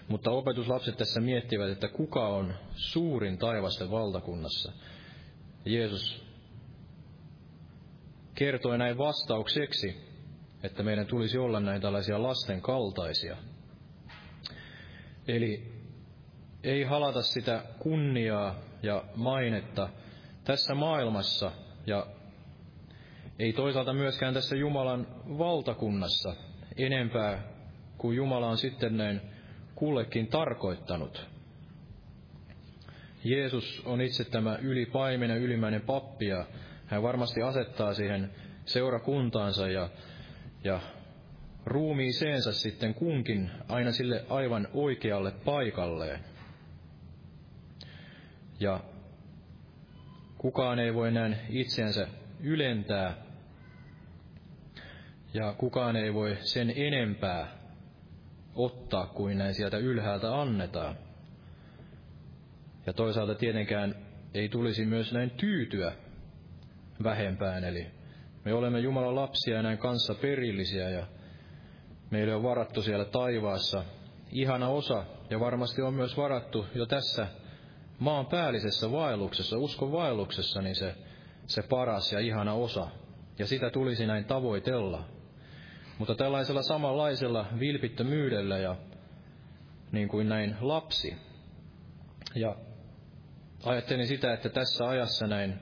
[0.08, 4.72] Mutta opetuslapset tässä miettivät, että kuka on suurin taivasten valtakunnassa.
[5.64, 6.24] Jeesus
[8.34, 9.96] kertoi näin vastaukseksi,
[10.62, 13.36] että meidän tulisi olla näin tällaisia lasten kaltaisia.
[15.28, 15.77] Eli
[16.68, 19.88] ei halata sitä kunniaa ja mainetta
[20.44, 21.52] tässä maailmassa
[21.86, 22.06] ja
[23.38, 25.06] ei toisaalta myöskään tässä Jumalan
[25.38, 26.34] valtakunnassa
[26.76, 27.42] enempää
[27.98, 29.20] kuin Jumala on sitten näin
[29.74, 31.26] kullekin tarkoittanut.
[33.24, 36.44] Jeesus on itse tämä ylipaimenen ylimäinen pappi ja
[36.86, 38.30] hän varmasti asettaa siihen
[38.64, 39.88] seurakuntaansa ja,
[40.64, 40.80] ja
[41.66, 46.20] ruumiiseensa sitten kunkin aina sille aivan oikealle paikalleen.
[48.60, 48.80] Ja
[50.38, 52.08] kukaan ei voi näin itseänsä
[52.40, 53.14] ylentää
[55.34, 57.48] ja kukaan ei voi sen enempää
[58.54, 60.96] ottaa kuin näin sieltä ylhäältä annetaan.
[62.86, 63.94] Ja toisaalta tietenkään
[64.34, 65.92] ei tulisi myös näin tyytyä
[67.02, 67.86] vähempään, eli
[68.44, 71.06] me olemme Jumalan lapsia ja näin kanssa perillisiä ja
[72.10, 73.84] meille on varattu siellä taivaassa
[74.32, 77.26] ihana osa ja varmasti on myös varattu jo tässä
[77.98, 80.94] maan päällisessä vaelluksessa, uskon vaelluksessa, niin se,
[81.46, 82.88] se paras ja ihana osa.
[83.38, 85.04] Ja sitä tulisi näin tavoitella.
[85.98, 88.76] Mutta tällaisella samanlaisella vilpittömyydellä ja
[89.92, 91.16] niin kuin näin lapsi.
[92.34, 92.56] Ja
[93.64, 95.54] ajattelin sitä, että tässä ajassa näin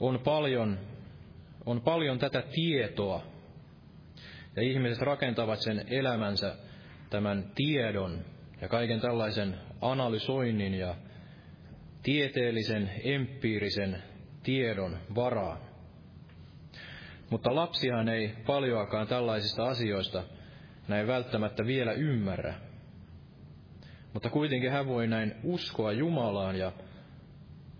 [0.00, 0.78] on paljon,
[1.66, 3.22] on paljon tätä tietoa.
[4.56, 6.56] Ja ihmiset rakentavat sen elämänsä
[7.10, 8.24] tämän tiedon
[8.60, 10.94] ja kaiken tällaisen analysoinnin ja
[12.04, 14.02] tieteellisen, empiirisen
[14.42, 15.58] tiedon varaan.
[17.30, 20.22] Mutta lapsihan ei paljoakaan tällaisista asioista
[20.88, 22.54] näin välttämättä vielä ymmärrä.
[24.12, 26.72] Mutta kuitenkin hän voi näin uskoa Jumalaan ja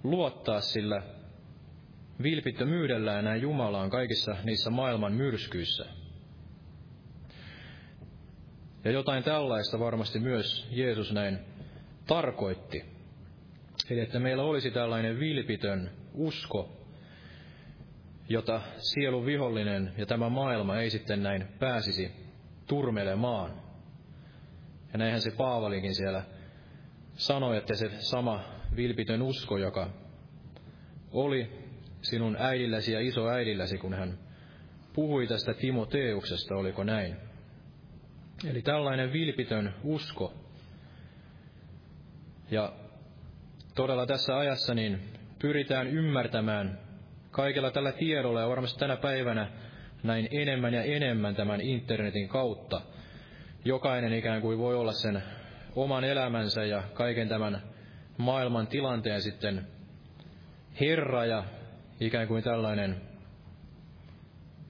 [0.05, 1.03] luottaa sillä
[2.23, 5.87] vilpittömyydellään näin Jumalaan kaikissa niissä maailman myrskyissä.
[8.85, 11.39] Ja jotain tällaista varmasti myös Jeesus näin
[12.07, 12.94] tarkoitti.
[13.91, 16.85] Eli että meillä olisi tällainen vilpitön usko
[18.29, 22.11] jota sielun vihollinen ja tämä maailma ei sitten näin pääsisi
[22.67, 23.63] turmelemaan.
[24.93, 26.23] Ja näinhän se Paavalikin siellä
[27.15, 28.45] sanoi, että se sama
[28.77, 29.91] vilpitön usko, joka
[31.13, 31.51] oli
[32.03, 34.19] sinun äidilläsi ja isoäidilläsi, kun hän
[34.93, 37.17] puhui tästä Timoteuksesta, oliko näin?
[38.51, 40.35] Eli tällainen vilpitön usko.
[42.51, 42.73] Ja
[43.75, 45.01] todella tässä ajassa niin
[45.39, 46.79] pyritään ymmärtämään
[47.31, 49.49] kaikella tällä tiedolla ja varmasti tänä päivänä
[50.03, 52.81] näin enemmän ja enemmän tämän internetin kautta.
[53.65, 55.23] Jokainen ikään kuin voi olla sen
[55.77, 57.63] oman elämänsä ja kaiken tämän
[58.19, 59.67] maailman tilanteen sitten
[60.81, 61.45] herra ja
[62.01, 63.01] ikään kuin tällainen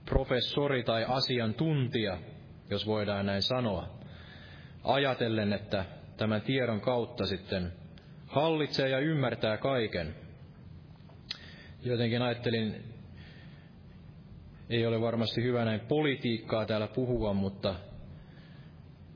[0.06, 2.18] professori tai asiantuntija,
[2.70, 3.88] jos voidaan näin sanoa,
[4.84, 5.84] ajatellen, että
[6.16, 7.72] tämän tiedon kautta sitten
[8.34, 10.14] hallitsee ja ymmärtää kaiken.
[11.82, 12.84] jotenkin ajattelin,
[14.70, 17.74] ei ole varmasti hyvä näin politiikkaa täällä puhua, mutta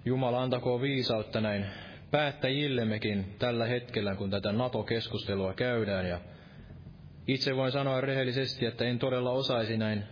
[0.04, 1.66] Jumala antakoon viisautta näin
[2.10, 6.08] päättäjillemmekin tällä hetkellä, kun tätä NATO-keskustelua käydään.
[6.08, 6.20] Ja
[7.26, 10.04] itse voin sanoa rehellisesti, että en todella osaisi näin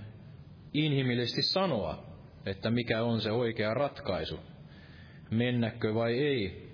[0.74, 2.06] inhimillisesti sanoa,
[2.46, 4.40] että mikä on se oikea ratkaisu.
[5.30, 6.65] Mennäkö vai ei,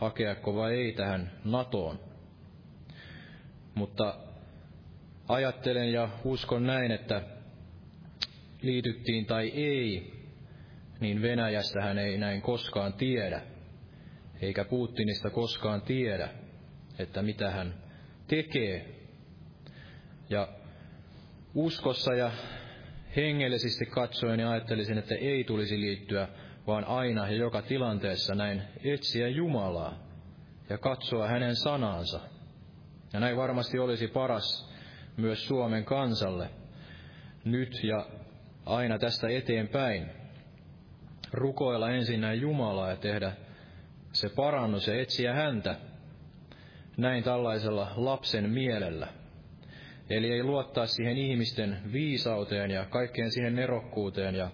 [0.00, 2.00] hakeako vai ei tähän NATOon.
[3.74, 4.14] Mutta
[5.28, 7.22] ajattelen ja uskon näin, että
[8.62, 10.12] liityttiin tai ei,
[11.00, 13.42] niin Venäjästähän ei näin koskaan tiedä,
[14.40, 16.28] eikä Putinista koskaan tiedä,
[16.98, 17.74] että mitä hän
[18.26, 18.94] tekee.
[20.30, 20.48] Ja
[21.54, 22.30] uskossa ja
[23.16, 26.28] hengellisesti katsoen niin ajattelisin, että ei tulisi liittyä,
[26.66, 29.94] vaan aina ja joka tilanteessa näin etsiä Jumalaa
[30.68, 32.20] ja katsoa hänen sanansa.
[33.12, 34.70] Ja näin varmasti olisi paras
[35.16, 36.50] myös Suomen kansalle
[37.44, 38.06] nyt ja
[38.66, 40.10] aina tästä eteenpäin.
[41.32, 43.32] Rukoilla ensin näin Jumalaa ja tehdä
[44.12, 45.76] se parannus ja etsiä häntä
[46.96, 49.08] näin tällaisella lapsen mielellä.
[50.10, 54.50] Eli ei luottaa siihen ihmisten viisauteen ja kaikkeen siihen nerokkuuteen ja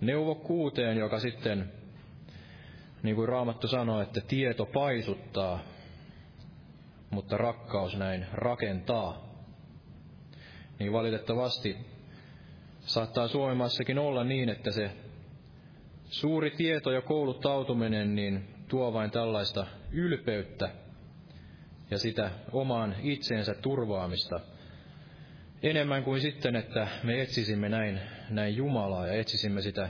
[0.00, 1.72] neuvokkuuteen, joka sitten,
[3.02, 5.60] niin kuin Raamattu sanoo, että tieto paisuttaa,
[7.10, 9.24] mutta rakkaus näin rakentaa.
[10.78, 11.76] Niin valitettavasti
[12.80, 14.90] saattaa Suomessakin olla niin, että se
[16.04, 20.70] suuri tieto ja kouluttautuminen niin tuo vain tällaista ylpeyttä
[21.90, 24.40] ja sitä omaan itseensä turvaamista–
[25.62, 28.00] enemmän kuin sitten, että me etsisimme näin,
[28.30, 29.88] näin Jumalaa ja etsisimme sitä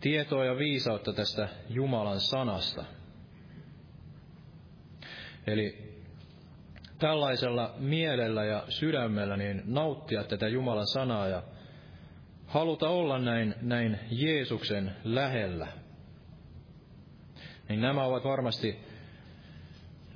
[0.00, 2.84] tietoa ja viisautta tästä Jumalan sanasta.
[5.46, 5.92] Eli
[6.98, 11.42] tällaisella mielellä ja sydämellä niin nauttia tätä Jumalan sanaa ja
[12.46, 15.66] haluta olla näin, näin Jeesuksen lähellä.
[17.68, 18.80] Niin nämä ovat varmasti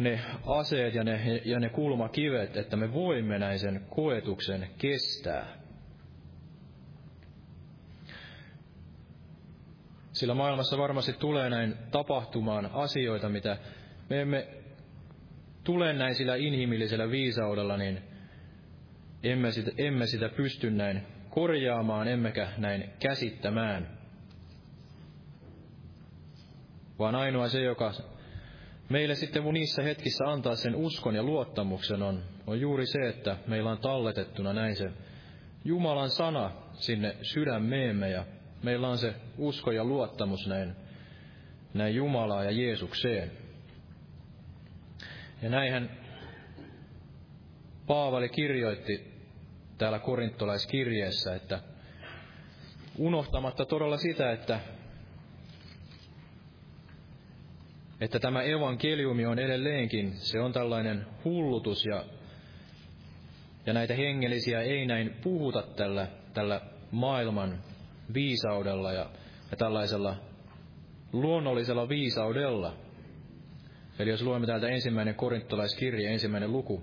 [0.00, 5.60] ne aseet ja ne, ja ne kulmakivet, että me voimme näin sen koetuksen kestää.
[10.12, 13.56] Sillä maailmassa varmasti tulee näin tapahtumaan asioita, mitä
[14.10, 14.48] me emme
[15.64, 18.02] tule näin sillä inhimillisellä viisaudella, niin
[19.22, 23.98] emme sitä, emme sitä pysty näin korjaamaan, emmekä näin käsittämään.
[26.98, 27.92] Vaan ainoa se, joka
[28.90, 33.70] meille sitten niissä hetkissä antaa sen uskon ja luottamuksen on, on juuri se, että meillä
[33.70, 34.90] on talletettuna näin se
[35.64, 38.24] Jumalan sana sinne sydämeemme ja
[38.62, 40.76] meillä on se usko ja luottamus näin,
[41.74, 43.30] näin Jumalaa ja Jeesukseen.
[45.42, 45.90] Ja näinhän
[47.86, 49.12] Paavali kirjoitti
[49.78, 51.60] täällä korintolaiskirjeessä, että
[52.98, 54.60] unohtamatta todella sitä, että
[58.00, 62.04] että tämä evankeliumi on edelleenkin, se on tällainen hullutus ja,
[63.66, 67.58] ja näitä hengellisiä ei näin puhuta tällä, tällä maailman
[68.14, 69.10] viisaudella ja,
[69.50, 70.16] ja tällaisella
[71.12, 72.76] luonnollisella viisaudella.
[73.98, 76.82] Eli jos luemme täältä ensimmäinen korintolaiskirja, ensimmäinen luku,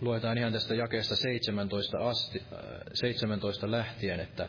[0.00, 2.42] luetaan ihan tästä jakeesta 17, asti,
[2.94, 4.48] 17 äh, lähtien, että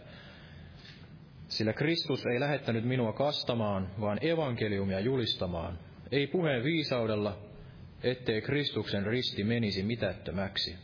[1.47, 5.79] sillä Kristus ei lähettänyt minua kastamaan, vaan evankeliumia julistamaan.
[6.11, 7.37] Ei puheen viisaudella,
[8.03, 10.75] ettei Kristuksen risti menisi mitättömäksi.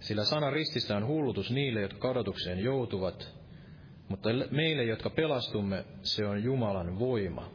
[0.00, 3.34] Sillä sana rististä on hullutus niille, jotka kadotukseen joutuvat,
[4.08, 7.50] mutta meille, jotka pelastumme, se on Jumalan voima.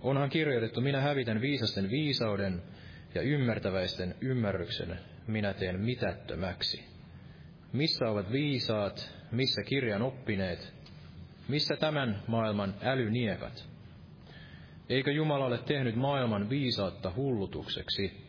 [0.00, 2.62] Onhan kirjoitettu, minä hävitän viisasten viisauden
[3.14, 6.84] ja ymmärtäväisten ymmärryksen, minä teen mitättömäksi.
[7.72, 10.81] Missä ovat viisaat, missä kirjan oppineet,
[11.48, 13.68] missä tämän maailman älyniekat?
[14.88, 18.26] Eikö Jumala ole tehnyt maailman viisautta hullutukseksi?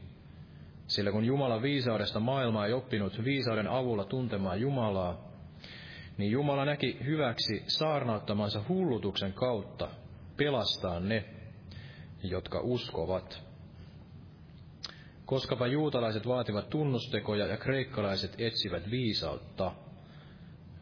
[0.88, 5.32] Sillä kun Jumala viisaudesta maailmaa ei oppinut viisauden avulla tuntemaan Jumalaa,
[6.18, 9.90] niin Jumala näki hyväksi saarnauttamansa hullutuksen kautta
[10.38, 11.26] pelastaa ne,
[12.24, 13.44] jotka uskovat.
[15.26, 19.72] Koskapa juutalaiset vaativat tunnustekoja ja kreikkalaiset etsivät viisautta–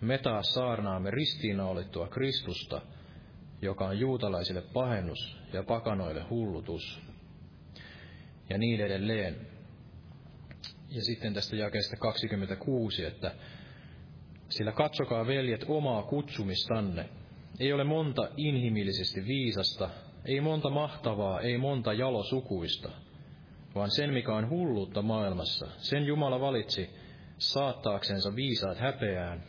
[0.01, 2.81] me taas saarnaamme ristiinnaulittua Kristusta,
[3.61, 7.01] joka on juutalaisille pahennus ja pakanoille hullutus.
[8.49, 9.47] Ja niin edelleen.
[10.89, 13.31] Ja sitten tästä jakeesta 26, että
[14.49, 17.09] sillä katsokaa veljet omaa kutsumistanne.
[17.59, 19.89] Ei ole monta inhimillisesti viisasta,
[20.25, 22.91] ei monta mahtavaa, ei monta jalosukuista,
[23.75, 25.67] vaan sen, mikä on hulluutta maailmassa.
[25.77, 26.89] Sen Jumala valitsi
[27.37, 29.43] saattaaksensa viisaat häpeään,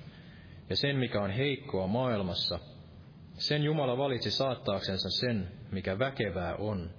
[0.72, 2.58] ja sen, mikä on heikkoa maailmassa,
[3.34, 6.90] sen Jumala valitsi saattaaksensa sen, mikä väkevää on,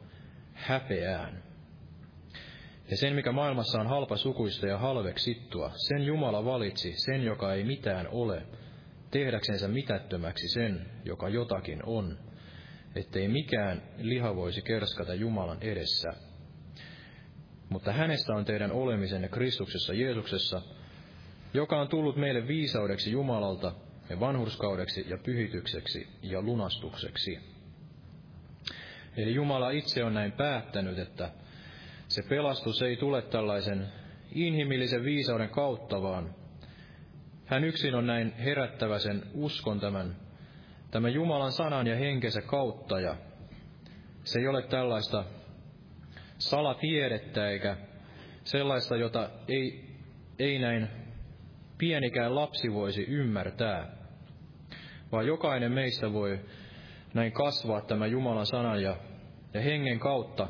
[0.53, 1.43] häpeään.
[2.89, 7.63] Ja sen, mikä maailmassa on halpa sukuista ja halveksittua, sen Jumala valitsi, sen, joka ei
[7.63, 8.43] mitään ole,
[9.11, 12.17] tehdäksensä mitättömäksi sen, joka jotakin on,
[12.95, 16.13] ettei mikään liha voisi kerskata Jumalan edessä.
[17.69, 20.61] Mutta hänestä on teidän olemisenne Kristuksessa Jeesuksessa,
[21.53, 23.71] joka on tullut meille viisaudeksi Jumalalta
[24.09, 27.39] ja vanhurskaudeksi ja pyhitykseksi ja lunastukseksi.
[29.17, 31.29] Eli Jumala itse on näin päättänyt, että
[32.07, 33.87] se pelastus ei tule tällaisen
[34.31, 36.35] inhimillisen viisauden kautta, vaan
[37.45, 40.15] hän yksin on näin herättävä sen uskon tämän,
[40.91, 43.15] tämän Jumalan sanan ja henkensä kautta, ja
[44.23, 45.25] se ei ole tällaista
[46.37, 47.77] salatiedettä eikä
[48.43, 49.85] sellaista, jota ei,
[50.39, 51.02] ei näin
[51.77, 53.97] pienikään lapsi voisi ymmärtää,
[55.11, 56.39] vaan jokainen meistä voi
[57.13, 58.97] näin kasvaa tämän Jumalan sanan ja,
[59.53, 60.47] ja hengen kautta.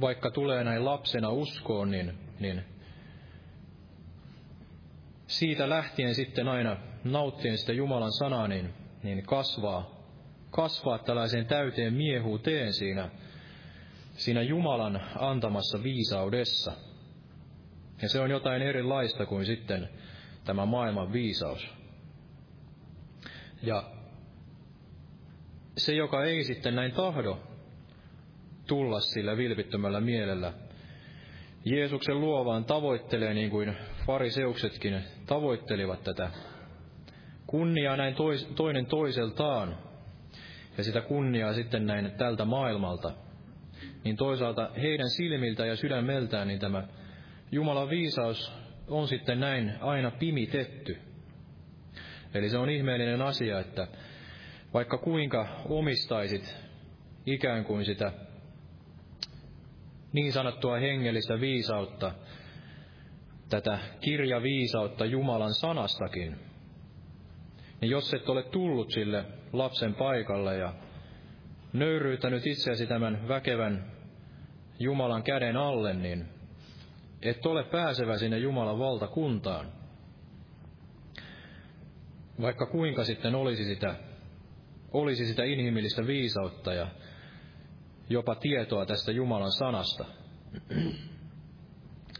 [0.00, 2.64] Vaikka tulee näin lapsena uskoon, niin, niin
[5.26, 9.90] siitä lähtien sitten aina nauttien sitä Jumalan sanaa, niin, niin kasvaa,
[10.50, 13.10] kasvaa tällaiseen täyteen miehuuteen siinä,
[14.12, 16.89] siinä Jumalan antamassa viisaudessa.
[18.02, 19.88] Ja se on jotain erilaista kuin sitten
[20.44, 21.68] tämä maailman viisaus.
[23.62, 23.90] Ja
[25.76, 27.38] se, joka ei sitten näin tahdo
[28.66, 30.52] tulla sillä vilpittömällä mielellä
[31.64, 33.76] Jeesuksen luovaan tavoittelee, niin kuin
[34.06, 36.30] fariseuksetkin tavoittelivat tätä
[37.46, 39.76] kunniaa näin tois, toinen toiseltaan,
[40.78, 43.12] ja sitä kunniaa sitten näin tältä maailmalta,
[44.04, 46.88] niin toisaalta heidän silmiltä ja sydämeltään niin tämä
[47.52, 48.52] Jumalan viisaus
[48.88, 50.98] on sitten näin aina pimitetty.
[52.34, 53.86] Eli se on ihmeellinen asia, että
[54.74, 56.56] vaikka kuinka omistaisit
[57.26, 58.12] ikään kuin sitä
[60.12, 62.14] niin sanottua hengellistä viisautta,
[63.48, 66.36] tätä kirjaviisautta Jumalan sanastakin,
[67.80, 70.74] niin jos et ole tullut sille lapsen paikalle ja
[71.72, 73.92] nöyryytänyt itseäsi tämän väkevän
[74.78, 76.39] Jumalan käden alle, niin
[77.22, 79.72] et ole pääsevä sinne Jumalan valtakuntaan.
[82.40, 83.94] Vaikka kuinka sitten olisi sitä,
[84.92, 86.86] olisi sitä inhimillistä viisautta ja
[88.08, 90.04] jopa tietoa tästä Jumalan sanasta.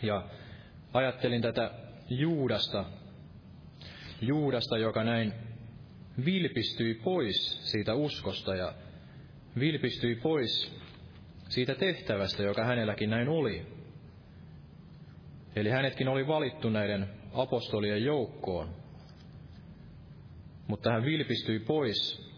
[0.03, 0.28] Ja
[0.92, 1.70] ajattelin tätä
[2.11, 2.84] Juudasta,
[4.20, 5.32] Juudasta, joka näin
[6.24, 8.74] vilpistyi pois siitä uskosta ja
[9.59, 10.80] vilpistyi pois
[11.48, 13.80] siitä tehtävästä, joka hänelläkin näin oli.
[15.57, 18.68] Eli hänetkin oli valittu näiden apostolien joukkoon.
[20.66, 22.30] Mutta hän vilpistyi pois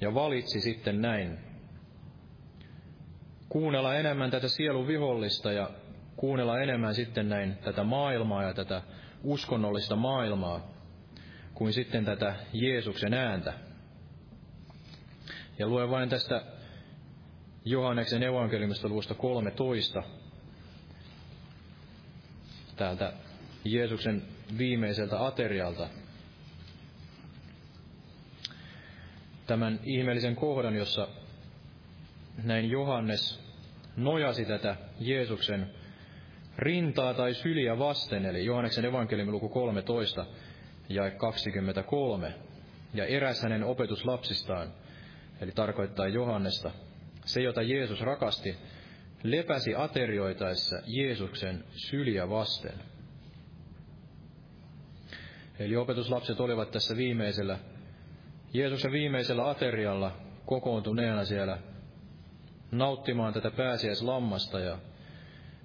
[0.00, 1.38] ja valitsi sitten näin
[3.48, 5.70] kuunnella enemmän tätä sielun vihollista ja
[6.16, 8.82] kuunnella enemmän sitten näin tätä maailmaa ja tätä
[9.22, 10.70] uskonnollista maailmaa
[11.54, 13.52] kuin sitten tätä Jeesuksen ääntä.
[15.58, 16.42] Ja luen vain tästä
[17.64, 20.02] Johanneksen evankeliumista luvusta 13,
[22.76, 23.12] täältä
[23.64, 24.22] Jeesuksen
[24.58, 25.88] viimeiseltä aterialta.
[29.46, 31.08] Tämän ihmeellisen kohdan, jossa
[32.44, 33.40] näin Johannes
[33.96, 35.70] nojasi tätä Jeesuksen
[36.58, 40.26] rintaa tai syliä vasten, eli Johanneksen evankeliumin luku 13
[40.88, 42.34] ja 23.
[42.94, 44.72] Ja eräs hänen opetuslapsistaan,
[45.40, 46.70] eli tarkoittaa Johannesta,
[47.24, 48.56] se jota Jeesus rakasti,
[49.22, 52.74] lepäsi aterioitaessa Jeesuksen syliä vasten.
[55.58, 57.58] Eli opetuslapset olivat tässä viimeisellä,
[58.52, 61.58] Jeesuksen viimeisellä aterialla kokoontuneena siellä
[62.70, 64.78] nauttimaan tätä pääsiäislammasta ja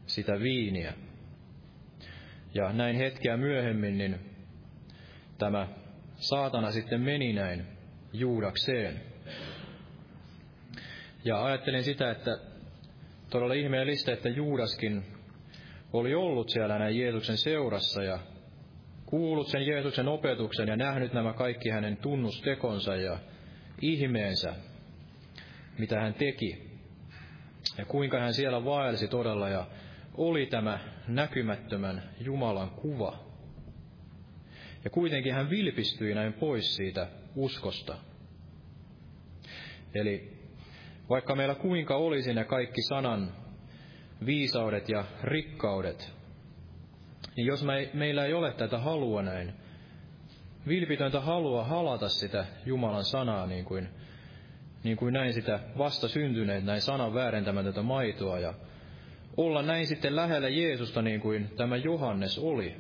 [0.06, 0.93] sitä viiniä.
[2.54, 4.20] Ja näin hetkeä myöhemmin, niin
[5.38, 5.68] tämä
[6.16, 7.66] saatana sitten meni näin
[8.14, 9.02] juudakseen.
[11.26, 12.51] Ja ajattelin sitä, että
[13.32, 15.04] todella ihmeellistä, että Juudaskin
[15.94, 18.20] oli ollut siellä näin Jeesuksen seurassa ja
[19.06, 23.20] kuullut sen Jeesuksen opetuksen ja nähnyt nämä kaikki hänen tunnustekonsa ja
[23.82, 24.54] ihmeensä,
[25.78, 26.72] mitä hän teki
[27.78, 29.68] ja kuinka hän siellä vaelsi todella ja
[30.18, 33.20] oli tämä näkymättömän Jumalan kuva.
[34.84, 37.98] Ja kuitenkin hän vilpistyi näin pois siitä uskosta.
[39.94, 40.41] Eli
[41.12, 43.32] vaikka meillä kuinka olisi ne kaikki sanan
[44.26, 46.14] viisaudet ja rikkaudet,
[47.36, 49.53] niin jos me, meillä ei ole tätä halua näin,
[50.68, 53.89] vilpitöntä halua halata sitä Jumalan sanaa niin kuin,
[54.84, 58.53] niin kuin näin sitä vasta syntyneet, näin sanan väärentämätöntä maitoa ja
[59.38, 62.76] olla näin sitten lähellä Jeesusta niin kuin tämä Johannes oli,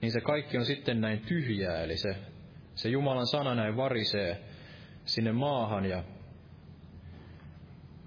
[0.00, 2.16] niin se kaikki on sitten näin tyhjää, eli se,
[2.74, 4.40] se Jumalan sana näin varisee
[5.04, 6.04] sinne maahan ja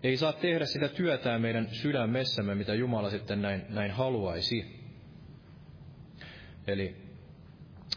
[0.04, 4.78] ei saa tehdä sitä työtään meidän sydämessämme, mitä Jumala sitten näin, näin haluaisi.
[6.68, 6.96] Eli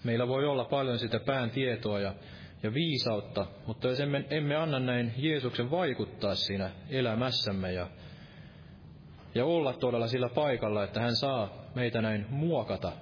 [0.05, 2.15] meillä voi olla paljon sitä pään tietoa ja,
[2.63, 7.91] ja viisautta, mutta jos emme, emme anna näin Jeesuksen vaikuttaa siinä elämässämme ja,
[9.35, 12.93] ja olla todella sillä paikalla, että hän saa meitä näin muokata,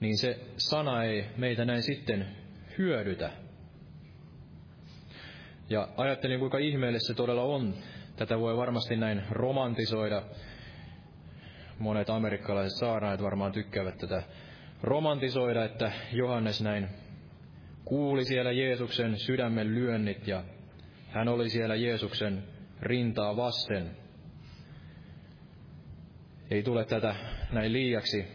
[0.00, 2.26] niin se sana ei meitä näin sitten
[2.78, 3.41] hyödytä.
[5.70, 7.74] Ja ajattelin, kuinka ihmeellistä se todella on.
[8.16, 10.22] Tätä voi varmasti näin romantisoida.
[11.78, 14.22] Monet amerikkalaiset saarnaajat varmaan tykkäävät tätä
[14.82, 16.88] romantisoida, että Johannes näin
[17.84, 20.44] kuuli siellä Jeesuksen sydämen lyönnit ja
[21.08, 22.44] hän oli siellä Jeesuksen
[22.80, 23.90] rintaa vasten.
[26.50, 27.16] Ei tule tätä
[27.52, 28.26] näin liiaksi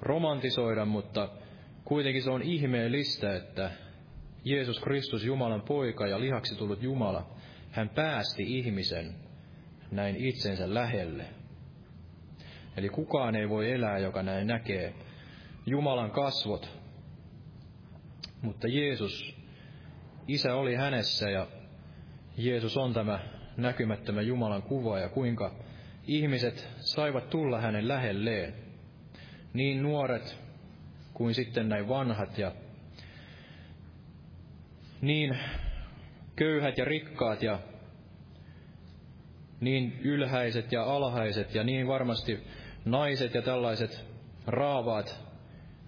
[0.00, 1.28] romantisoida, mutta
[1.84, 3.70] kuitenkin se on ihmeellistä, että
[4.46, 7.26] Jeesus Kristus, Jumalan poika ja lihaksi tullut Jumala,
[7.70, 9.14] hän päästi ihmisen
[9.90, 11.24] näin itsensä lähelle.
[12.76, 14.94] Eli kukaan ei voi elää, joka näin näkee
[15.66, 16.78] Jumalan kasvot.
[18.42, 19.36] Mutta Jeesus,
[20.28, 21.46] Isä oli hänessä ja
[22.36, 23.20] Jeesus on tämä
[23.56, 25.54] näkymättömä Jumalan kuva ja kuinka
[26.06, 28.54] ihmiset saivat tulla hänen lähelleen.
[29.52, 30.38] Niin nuoret
[31.14, 32.52] kuin sitten näin vanhat ja
[35.00, 35.38] niin
[36.36, 37.58] köyhät ja rikkaat ja
[39.60, 42.46] niin ylhäiset ja alhaiset ja niin varmasti
[42.84, 44.06] naiset ja tällaiset
[44.46, 45.20] raavaat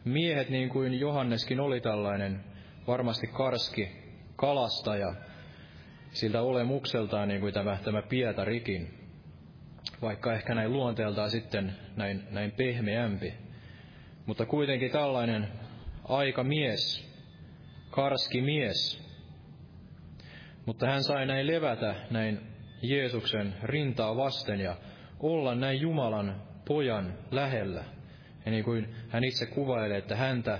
[0.05, 2.45] miehet, niin kuin Johanneskin oli tällainen
[2.87, 3.89] varmasti karski
[4.37, 5.15] kalastaja,
[6.11, 8.95] siltä olemukseltaan niin kuin tämä, tämä Pietarikin,
[10.03, 13.35] vaikka ehkä näin luonteeltaan sitten näin, näin pehmeämpi.
[14.27, 15.49] Mutta kuitenkin tällainen
[16.05, 17.08] aika mies,
[17.91, 19.09] karski mies.
[20.67, 22.41] Mutta hän sai näin levätä näin
[22.83, 24.77] Jeesuksen rintaa vasten ja
[25.21, 27.85] olla näin Jumalan pojan lähellä.
[28.45, 30.59] Ja niin kuin hän itse kuvailee, että häntä,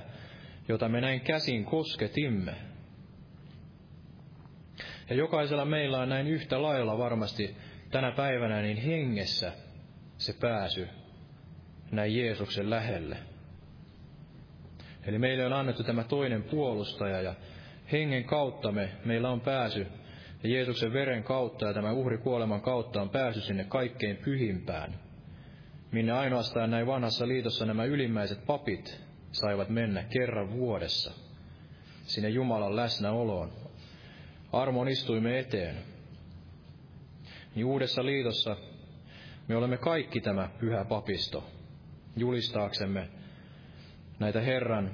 [0.69, 2.55] jota me näin käsin kosketimme.
[5.11, 7.57] Ja jokaisella meillä on näin yhtä lailla varmasti
[7.91, 9.53] tänä päivänä niin hengessä
[10.17, 10.89] se pääsy
[11.91, 13.17] näin Jeesuksen lähelle.
[15.09, 17.35] Eli meille on annettu tämä toinen puolustaja ja
[17.93, 19.87] hengen kautta me, meillä on pääsy
[20.43, 25.01] ja Jeesuksen veren kautta ja tämän uhrikuoleman kautta on pääsy sinne kaikkein pyhimpään,
[25.93, 29.01] minne ainoastaan näin vanhassa liitossa nämä ylimmäiset papit
[29.33, 31.13] saivat mennä kerran vuodessa
[32.03, 33.53] sinne Jumalan läsnäoloon,
[34.53, 35.77] armon istuimme eteen.
[37.55, 38.57] Niin uudessa liitossa
[39.49, 41.45] me olemme kaikki tämä pyhä papisto,
[42.17, 43.18] julistaaksemme
[44.19, 44.91] näitä Herran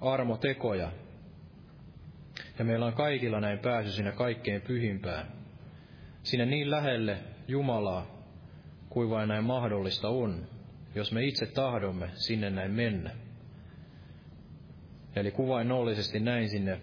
[0.00, 0.92] armotekoja.
[2.58, 5.26] Ja meillä on kaikilla näin pääsy sinne kaikkein pyhimpään.
[6.22, 8.06] Sinne niin lähelle Jumalaa,
[8.88, 10.46] kuin vain näin mahdollista on,
[10.94, 13.10] jos me itse tahdomme sinne näin mennä.
[15.16, 16.80] Eli kuvainnollisesti näin sinne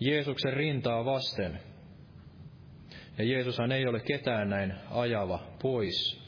[0.00, 1.60] Jeesuksen rintaa vasten.
[3.18, 6.20] Ja Jeesushan ei ole ketään näin ajava pois,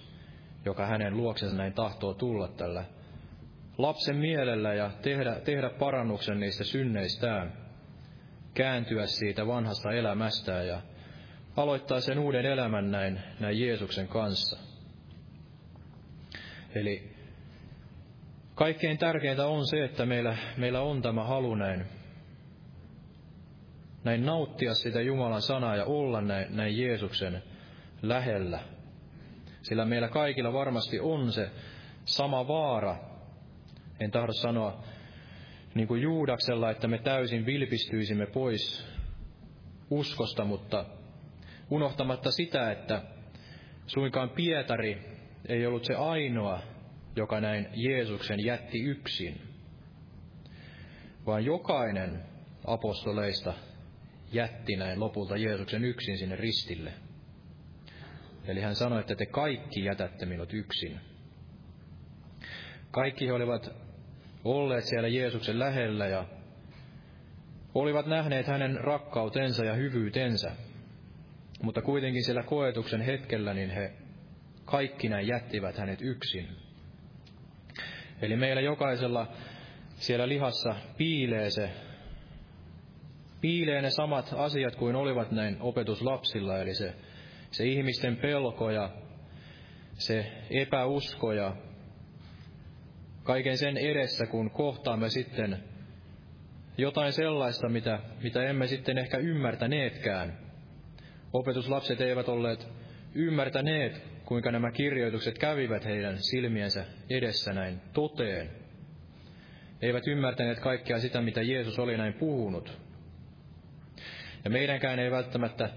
[0.64, 2.84] joka hänen luoksensa näin tahtoo tulla tällä
[3.78, 7.52] lapsen mielellä ja tehdä, tehdä parannuksen niistä synneistään,
[8.54, 10.80] kääntyä siitä vanhasta elämästään ja
[11.56, 14.58] aloittaa sen uuden elämän näin, näin Jeesuksen kanssa.
[16.74, 17.12] Eli
[18.54, 21.86] kaikkein tärkeintä on se, että meillä, meillä on tämä halu näin,
[24.04, 27.42] näin nauttia sitä Jumalan sanaa ja olla näin, näin Jeesuksen
[28.02, 28.60] lähellä.
[29.62, 31.50] Sillä meillä kaikilla varmasti on se
[32.04, 33.11] sama vaara,
[34.00, 34.84] en tahdo sanoa
[35.74, 38.86] niin kuin Juudaksella, että me täysin vilpistyisimme pois
[39.90, 40.84] uskosta, mutta
[41.70, 43.02] unohtamatta sitä, että
[43.86, 44.98] suinkaan Pietari
[45.48, 46.62] ei ollut se ainoa,
[47.16, 49.40] joka näin Jeesuksen jätti yksin,
[51.26, 52.22] vaan jokainen
[52.66, 53.54] apostoleista
[54.32, 56.92] jätti näin lopulta Jeesuksen yksin sinne ristille.
[58.44, 61.00] Eli hän sanoi, että te kaikki jätätte minut yksin.
[62.92, 63.72] Kaikki he olivat
[64.44, 66.24] olleet siellä Jeesuksen lähellä ja
[67.74, 70.50] olivat nähneet hänen rakkautensa ja hyvyytensä.
[71.62, 73.92] Mutta kuitenkin siellä koetuksen hetkellä niin he
[74.64, 76.48] kaikki näin jättivät hänet yksin.
[78.22, 79.32] Eli meillä jokaisella
[79.94, 81.70] siellä lihassa piilee se,
[83.40, 86.94] piilee ne samat asiat kuin olivat näin opetuslapsilla, eli se,
[87.50, 88.90] se ihmisten pelko ja
[89.94, 91.56] se epäusko ja
[93.24, 95.56] kaiken sen edessä, kun kohtaamme sitten
[96.78, 100.38] jotain sellaista, mitä, mitä emme sitten ehkä ymmärtäneetkään.
[101.32, 102.68] Opetuslapset eivät olleet
[103.14, 108.50] ymmärtäneet, kuinka nämä kirjoitukset kävivät heidän silmiensä edessä näin toteen.
[109.82, 112.78] Eivät ymmärtäneet kaikkea sitä, mitä Jeesus oli näin puhunut.
[114.44, 115.70] Ja meidänkään ei välttämättä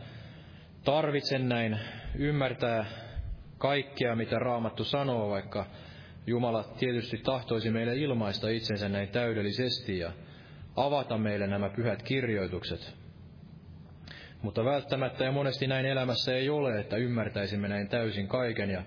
[0.84, 1.80] tarvitse näin
[2.16, 2.86] ymmärtää
[3.58, 5.66] kaikkea, mitä Raamattu sanoo, vaikka
[6.28, 10.12] Jumala tietysti tahtoisi meille ilmaista itsensä näin täydellisesti ja
[10.76, 12.96] avata meille nämä pyhät kirjoitukset.
[14.42, 18.84] Mutta välttämättä ja monesti näin elämässä ei ole, että ymmärtäisimme näin täysin kaiken ja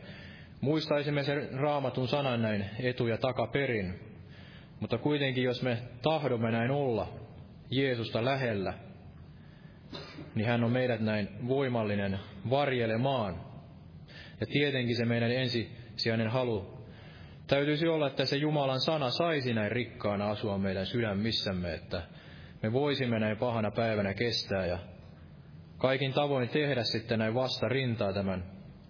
[0.61, 3.95] muistaisimme sen raamatun sanan näin etu- ja takaperin.
[4.81, 7.09] Mutta kuitenkin, jos me tahdomme näin olla
[7.71, 8.75] Jeesusta lähellä,
[10.35, 12.19] niin hän on meidät näin voimallinen
[12.51, 13.41] varjelemaan.
[14.41, 16.78] Ja tietenkin se meidän ensisijainen halu
[17.49, 22.03] täytyisi olla, että se Jumalan sana saisi näin rikkaana asua meidän sydämissämme, että
[22.63, 24.79] me voisimme näin pahana päivänä kestää ja
[25.79, 28.45] kaikin tavoin tehdä sitten näin vasta rintaa tämän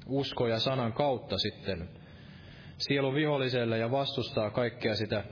[0.07, 1.89] usko ja sanan kautta sitten
[2.79, 5.25] sielun viholliselle ja vastustaa kaikkea sitä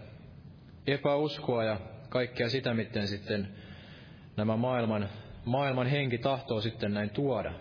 [0.86, 3.48] epäuskoa ja kaikkea sitä, miten sitten
[4.36, 5.08] nämä maailman,
[5.44, 7.52] maailman henki tahtoo sitten näin tuoda.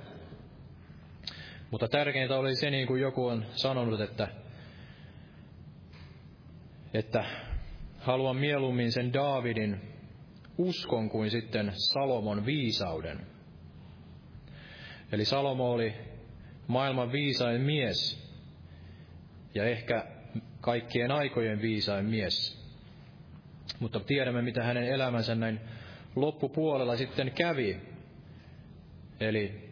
[1.72, 4.28] Mutta tärkeintä oli se, niin kuin joku on sanonut, että,
[6.98, 7.26] että
[8.00, 9.82] haluan mieluummin sen Daavidin
[10.58, 13.20] uskon kuin sitten Salomon viisauden.
[15.12, 15.94] Eli Salomo oli
[16.68, 18.26] maailman viisain mies
[19.56, 20.06] ja ehkä
[20.62, 22.66] kaikkien aikojen viisain mies.
[23.80, 25.60] Mutta tiedämme, mitä hänen elämänsä näin
[26.16, 27.78] loppupuolella sitten kävi.
[29.20, 29.70] Eli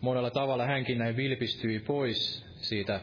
[0.00, 3.00] monella tavalla hänkin näin vilpistyi pois siitä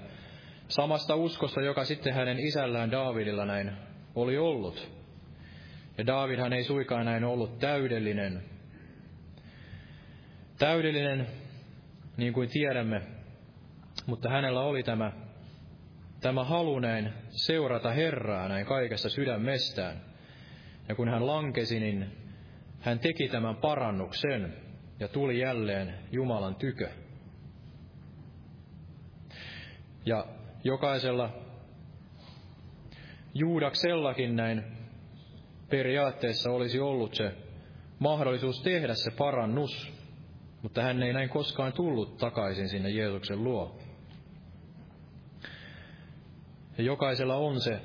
[0.75, 3.71] samasta uskosta, joka sitten hänen isällään Daavidilla näin
[4.15, 4.91] oli ollut.
[5.97, 8.43] Ja Daavidhan ei suikaan näin ollut täydellinen.
[10.59, 11.27] Täydellinen
[12.17, 13.01] niin kuin tiedämme,
[14.05, 15.11] mutta hänellä oli tämä,
[16.21, 20.01] tämä halu näin seurata Herraa näin kaikessa sydämestään.
[20.89, 22.11] Ja kun hän lankesi, niin
[22.79, 24.53] hän teki tämän parannuksen
[24.99, 26.89] ja tuli jälleen Jumalan tykö.
[30.05, 30.27] Ja
[30.63, 31.29] jokaisella
[33.33, 34.63] Juudaksellakin näin
[35.69, 37.35] periaatteessa olisi ollut se
[37.99, 39.93] mahdollisuus tehdä se parannus,
[40.61, 43.79] mutta hän ei näin koskaan tullut takaisin sinne Jeesuksen luo.
[46.77, 47.79] Ja jokaisella on se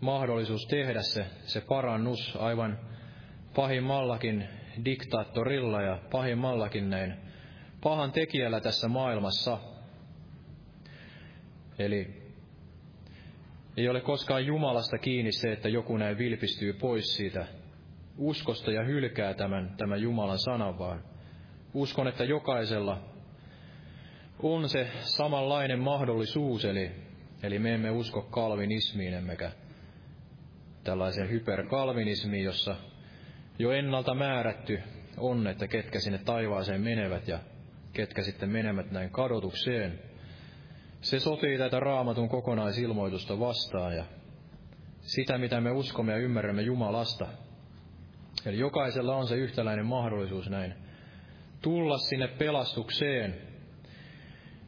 [0.00, 2.78] mahdollisuus tehdä se, se parannus aivan
[3.54, 4.48] pahimmallakin
[4.84, 7.14] diktaattorilla ja pahimmallakin näin
[7.82, 9.58] pahan tekijällä tässä maailmassa.
[11.78, 12.23] Eli
[13.76, 17.46] ei ole koskaan Jumalasta kiinni se, että joku näin vilpistyy pois siitä
[18.18, 21.02] uskosta ja hylkää tämän, tämän Jumalan sanan, vaan
[21.74, 23.00] uskon, että jokaisella
[24.42, 26.90] on se samanlainen mahdollisuus, eli,
[27.42, 29.50] eli me emme usko kalvinismiin, emmekä
[30.84, 32.76] tällaiseen hyperkalvinismiin, jossa
[33.58, 34.80] jo ennalta määrätty
[35.18, 37.38] on, että ketkä sinne taivaaseen menevät ja
[37.92, 39.98] ketkä sitten menevät näin kadotukseen.
[41.04, 44.04] Se sotii tätä raamatun kokonaisilmoitusta vastaan ja
[45.00, 47.26] sitä, mitä me uskomme ja ymmärrämme Jumalasta.
[48.46, 50.74] Eli jokaisella on se yhtäläinen mahdollisuus näin
[51.62, 53.34] tulla sinne pelastukseen.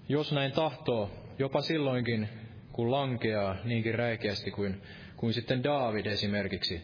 [0.09, 2.29] Jos näin tahtoo, jopa silloinkin,
[2.73, 4.83] kun lankeaa niinkin räikeästi kuin,
[5.17, 6.83] kuin sitten Daavid esimerkiksi.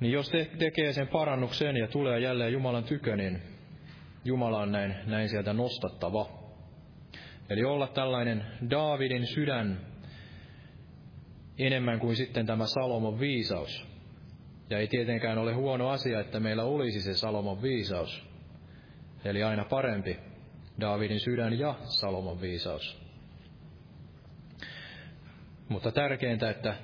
[0.00, 3.42] Niin jos te, tekee sen parannuksen ja tulee jälleen Jumalan tykö, niin
[4.24, 6.47] Jumala on näin, näin sieltä nostattava.
[7.50, 9.80] Eli olla tällainen Daavidin sydän
[11.58, 13.86] enemmän kuin sitten tämä Salomon viisaus.
[14.70, 18.26] Ja ei tietenkään ole huono asia, että meillä olisi se Salomon viisaus.
[19.24, 20.18] Eli aina parempi,
[20.80, 22.98] Daavidin sydän ja Salomon viisaus.
[25.68, 26.74] Mutta tärkeintä, että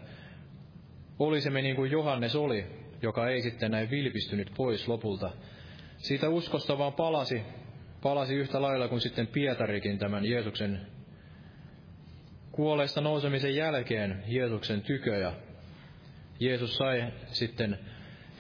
[1.19, 2.67] olisimme niin kuin Johannes oli,
[3.03, 5.31] joka ei sitten näin vilpistynyt pois lopulta.
[5.97, 7.43] Siitä uskosta vaan palasi,
[8.05, 10.81] palasi yhtä lailla kuin sitten Pietarikin tämän Jeesuksen
[12.53, 15.33] kuolleista nousemisen jälkeen Jeesuksen tykö ja
[16.41, 17.79] Jeesus sai sitten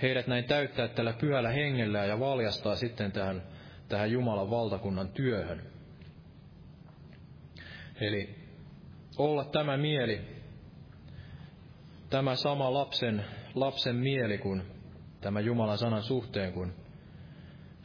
[0.03, 3.43] heidät näin täyttää tällä pyhällä hengellä ja valjastaa sitten tähän
[3.89, 5.63] tähän Jumalan valtakunnan työhön.
[8.01, 8.35] Eli
[9.19, 10.21] olla tämä mieli,
[12.11, 14.63] tämä sama lapsen, lapsen mieli kuin
[15.21, 16.84] tämä Jumalan sanan suhteen, kun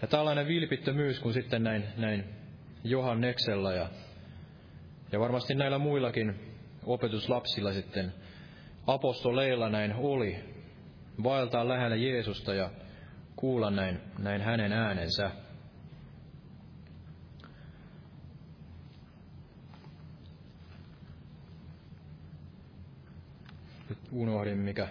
[0.02, 2.24] ja tällainen vilpittömyys kuin sitten näin, näin
[2.84, 3.90] Johanneksella ja,
[5.12, 6.36] ja varmasti näillä muillakin
[6.86, 8.14] opetuslapsilla sitten
[8.88, 10.40] apostoleilla näin oli,
[11.24, 12.70] vaeltaa lähellä Jeesusta ja
[13.36, 15.32] kuulla näin, näin hänen äänensä.
[23.90, 24.88] Nyt unohdin, mikä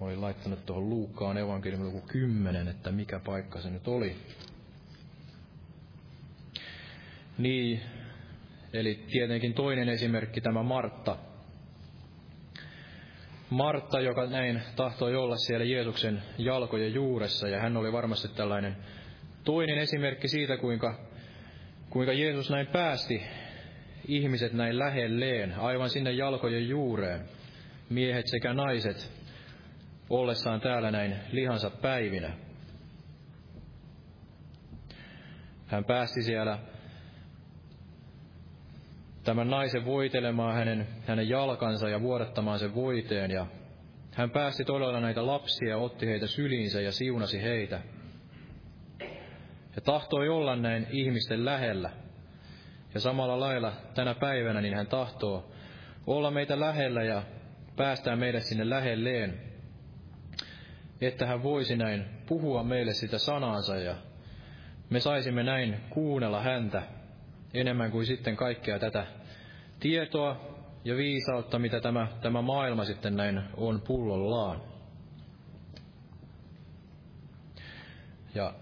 [0.00, 4.16] olin laittanut tuohon Luukkaan evankeliumin luku 10, että mikä paikka se nyt oli.
[7.38, 7.80] Niin,
[8.72, 11.16] eli tietenkin toinen esimerkki tämä Martta.
[13.50, 18.76] Martta, joka näin tahtoi olla siellä Jeesuksen jalkojen juuressa, ja hän oli varmasti tällainen
[19.44, 20.98] toinen esimerkki siitä, kuinka,
[21.90, 23.22] kuinka Jeesus näin päästi
[24.08, 27.28] ihmiset näin lähelleen, aivan sinne jalkojen juureen,
[27.88, 29.15] miehet sekä naiset,
[30.10, 32.32] ollessaan täällä näin lihansa päivinä.
[35.66, 36.58] Hän päästi siellä
[39.24, 43.30] tämän naisen voitelemaan hänen, hänen jalkansa ja vuodattamaan sen voiteen.
[43.30, 43.46] Ja
[44.12, 47.80] hän päästi todella näitä lapsia, otti heitä syliinsä ja siunasi heitä.
[49.76, 51.90] Ja tahtoi olla näin ihmisten lähellä.
[52.94, 55.52] Ja samalla lailla tänä päivänä niin hän tahtoo
[56.06, 57.22] olla meitä lähellä ja
[57.76, 59.45] päästää meidät sinne lähelleen,
[61.00, 63.94] että hän voisi näin puhua meille sitä sanansa ja
[64.90, 66.82] me saisimme näin kuunnella häntä
[67.54, 69.06] enemmän kuin sitten kaikkea tätä
[69.80, 74.62] tietoa ja viisautta, mitä tämä, tämä maailma sitten näin on pullollaan.
[78.34, 78.54] Ja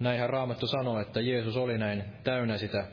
[0.00, 2.84] näinhän Raamattu sanoo, että Jeesus oli näin täynnä sitä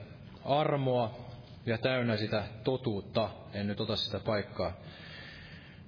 [0.46, 1.18] armoa
[1.66, 3.30] ja täynnä sitä totuutta.
[3.54, 4.74] En nyt ota sitä paikkaa.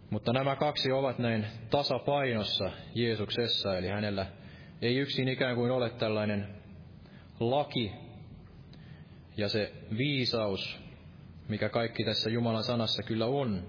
[0.09, 4.25] Mutta nämä kaksi ovat näin tasapainossa Jeesuksessa, eli hänellä
[4.81, 6.47] ei yksin ikään kuin ole tällainen
[7.39, 7.91] laki
[9.37, 10.79] ja se viisaus,
[11.47, 13.63] mikä kaikki tässä Jumalan sanassa kyllä on,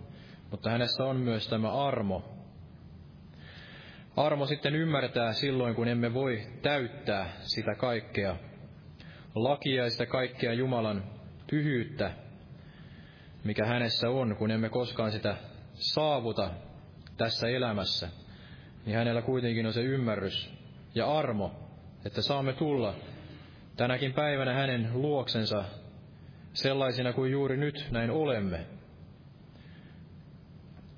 [0.51, 2.23] mutta hänessä on myös tämä armo.
[4.17, 8.37] Armo sitten ymmärtää silloin, kun emme voi täyttää sitä kaikkea,
[9.35, 11.05] lakia ja sitä kaikkea Jumalan
[11.51, 12.13] pyhyyttä,
[13.45, 15.37] mikä hänessä on, kun emme koskaan sitä
[15.81, 16.51] saavuta
[17.17, 18.09] tässä elämässä,
[18.87, 20.51] niin hänellä kuitenkin on se ymmärrys
[20.95, 21.53] ja armo,
[22.05, 22.95] että saamme tulla
[23.77, 25.65] tänäkin päivänä hänen luoksensa
[26.53, 28.67] sellaisina kuin juuri nyt näin olemme.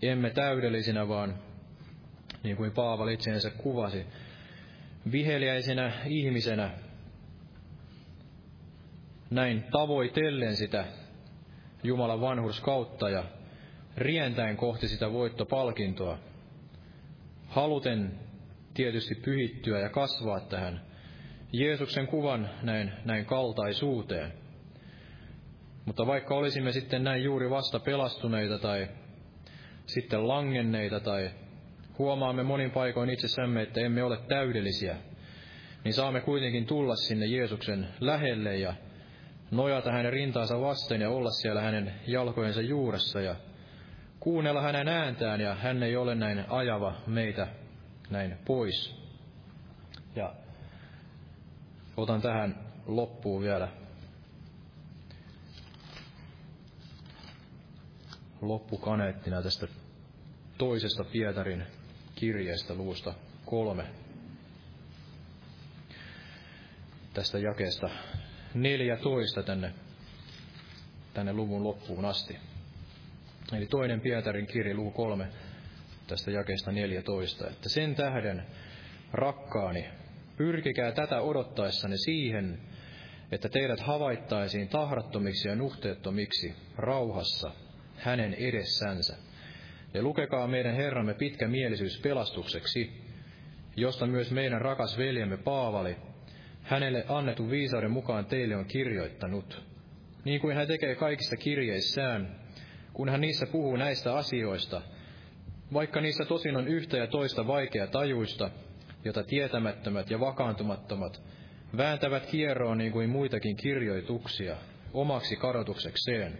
[0.03, 1.35] Emme täydellisinä, vaan
[2.43, 4.07] niin kuin Paavali itseensä kuvasi,
[5.13, 6.71] viheliäisenä ihmisenä,
[9.31, 10.85] näin tavoitellen sitä
[11.83, 13.25] Jumalan vanhurskautta ja
[13.97, 16.19] rientäen kohti sitä voittopalkintoa,
[17.47, 18.19] haluten
[18.75, 20.81] tietysti pyhittyä ja kasvaa tähän
[21.53, 24.33] Jeesuksen kuvan näin, näin kaltaisuuteen.
[25.85, 28.89] Mutta vaikka olisimme sitten näin juuri vasta pelastuneita tai
[29.87, 31.31] sitten langenneita tai
[31.99, 34.97] huomaamme monin paikoin itsessämme, että emme ole täydellisiä,
[35.85, 38.75] niin saamme kuitenkin tulla sinne Jeesuksen lähelle ja
[39.51, 43.37] nojata hänen rintaansa vasten ja olla siellä hänen jalkojensa juuressa ja
[44.23, 47.47] kuunnella hänen ääntään ja hän ei ole näin ajava meitä
[48.11, 48.95] näin pois.
[50.17, 50.35] Ja
[51.97, 53.69] otan tähän loppuun vielä
[58.41, 59.67] loppukaneettina tästä
[60.59, 61.67] toisesta Pietarin
[62.15, 63.15] kirjeestä luvusta
[63.47, 63.85] kolme.
[67.15, 67.91] Tästä jakeesta
[68.55, 69.75] 14 tänne,
[71.15, 72.52] tänne luvun loppuun asti.
[73.57, 75.27] Eli toinen Pietarin kirja, luku kolme,
[76.07, 78.43] tästä jakeesta 14, että sen tähden,
[79.13, 79.85] rakkaani,
[80.37, 82.59] pyrkikää tätä odottaessanne siihen,
[83.33, 87.53] että teidät havaittaisiin tahrattomiksi ja nuhteettomiksi rauhassa
[87.97, 89.17] hänen edessänsä.
[89.95, 92.91] Ja lukekaa meidän Herramme pitkä mielisyys pelastukseksi,
[93.77, 95.97] josta myös meidän rakas veljemme Paavali,
[96.63, 99.63] hänelle annetun viisauden mukaan teille on kirjoittanut.
[100.25, 102.42] Niin kuin hän tekee kaikissa kirjeissään,
[102.93, 104.83] kun hän niissä puhuu näistä asioista,
[105.73, 108.51] vaikka niissä tosin on yhtä ja toista vaikea tajuista,
[109.05, 111.23] jota tietämättömät ja vakaantumattomat
[111.77, 114.57] vääntävät kierroon niin kuin muitakin kirjoituksia
[114.93, 116.39] omaksi kadotuksekseen.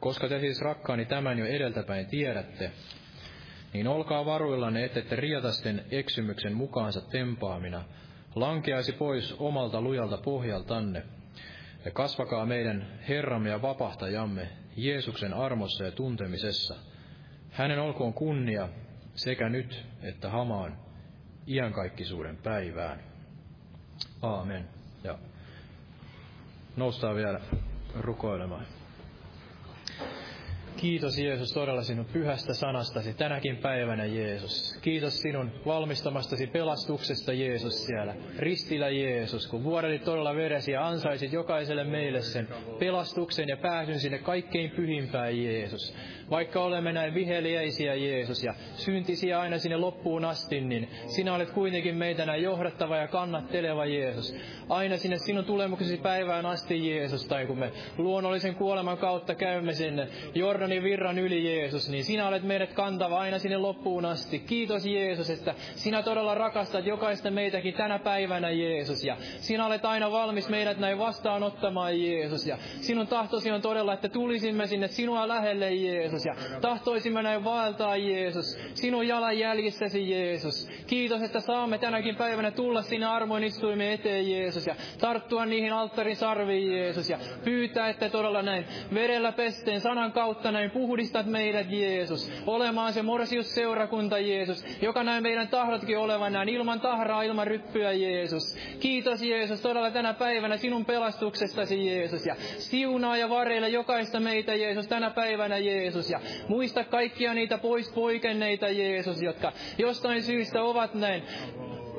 [0.00, 2.70] Koska te siis rakkaani tämän jo edeltäpäin tiedätte,
[3.72, 7.84] niin olkaa varuillanne, ettette riatasten eksymyksen mukaansa tempaamina.
[8.34, 11.02] Lankeaisi pois omalta lujalta pohjaltanne,
[11.84, 16.74] ja kasvakaa meidän Herramme ja vapahtajamme Jeesuksen armossa ja tuntemisessa.
[17.50, 18.68] Hänen olkoon kunnia
[19.14, 20.76] sekä nyt että hamaan
[21.48, 23.00] iankaikkisuuden päivään.
[24.22, 24.68] Aamen.
[25.04, 25.18] Ja
[26.76, 27.40] noustaan vielä
[28.00, 28.66] rukoilemaan.
[30.76, 34.78] Kiitos Jeesus todella sinun pyhästä sanastasi tänäkin päivänä Jeesus.
[34.82, 38.14] Kiitos sinun valmistamastasi pelastuksesta Jeesus siellä.
[38.38, 42.48] Ristillä Jeesus, kun vuodelit todella veresi ja ansaisit jokaiselle meille sen
[42.78, 45.94] pelastuksen ja pääsyn sinne kaikkein pyhimpään Jeesus.
[46.32, 51.96] Vaikka olemme näin viheliäisiä Jeesus ja syntisiä aina sinne loppuun asti, niin sinä olet kuitenkin
[51.96, 54.34] meitä näin johdattava ja kannatteleva Jeesus.
[54.68, 60.08] Aina sinne sinun tulemuksesi päivään asti Jeesus, tai kun me luonnollisen kuoleman kautta käymme sinne
[60.34, 64.38] Jordanin virran yli Jeesus, niin sinä olet meidät kantava aina sinne loppuun asti.
[64.38, 70.10] Kiitos Jeesus, että sinä todella rakastat jokaista meitäkin tänä päivänä Jeesus, ja sinä olet aina
[70.10, 75.74] valmis meidät näin vastaanottamaan Jeesus, ja sinun tahtosi on todella, että tulisimme sinne sinua lähelle
[75.74, 76.21] Jeesus.
[76.24, 80.68] Jeesus, ja tahtoisimme näin vaeltaa, Jeesus, sinun jalanjäljessäsi, Jeesus.
[80.86, 86.16] Kiitos, että saamme tänäkin päivänä tulla sinne armoin istuimme eteen, Jeesus, ja tarttua niihin alttarin
[86.16, 88.64] sarviin, Jeesus, ja pyytää, että todella näin
[88.94, 95.48] verellä pesteen sanan kautta näin puhdistat meidät, Jeesus, olemaan se morsiusseurakunta, Jeesus, joka näin meidän
[95.48, 98.56] tahdotkin olevan näin ilman tahraa, ilman ryppyä, Jeesus.
[98.80, 104.86] Kiitos, Jeesus, todella tänä päivänä sinun pelastuksestasi, Jeesus, ja siunaa ja vareilla jokaista meitä, Jeesus,
[104.86, 111.22] tänä päivänä, Jeesus, ja muista kaikkia niitä pois poikenneita, Jeesus, jotka jostain syystä ovat näin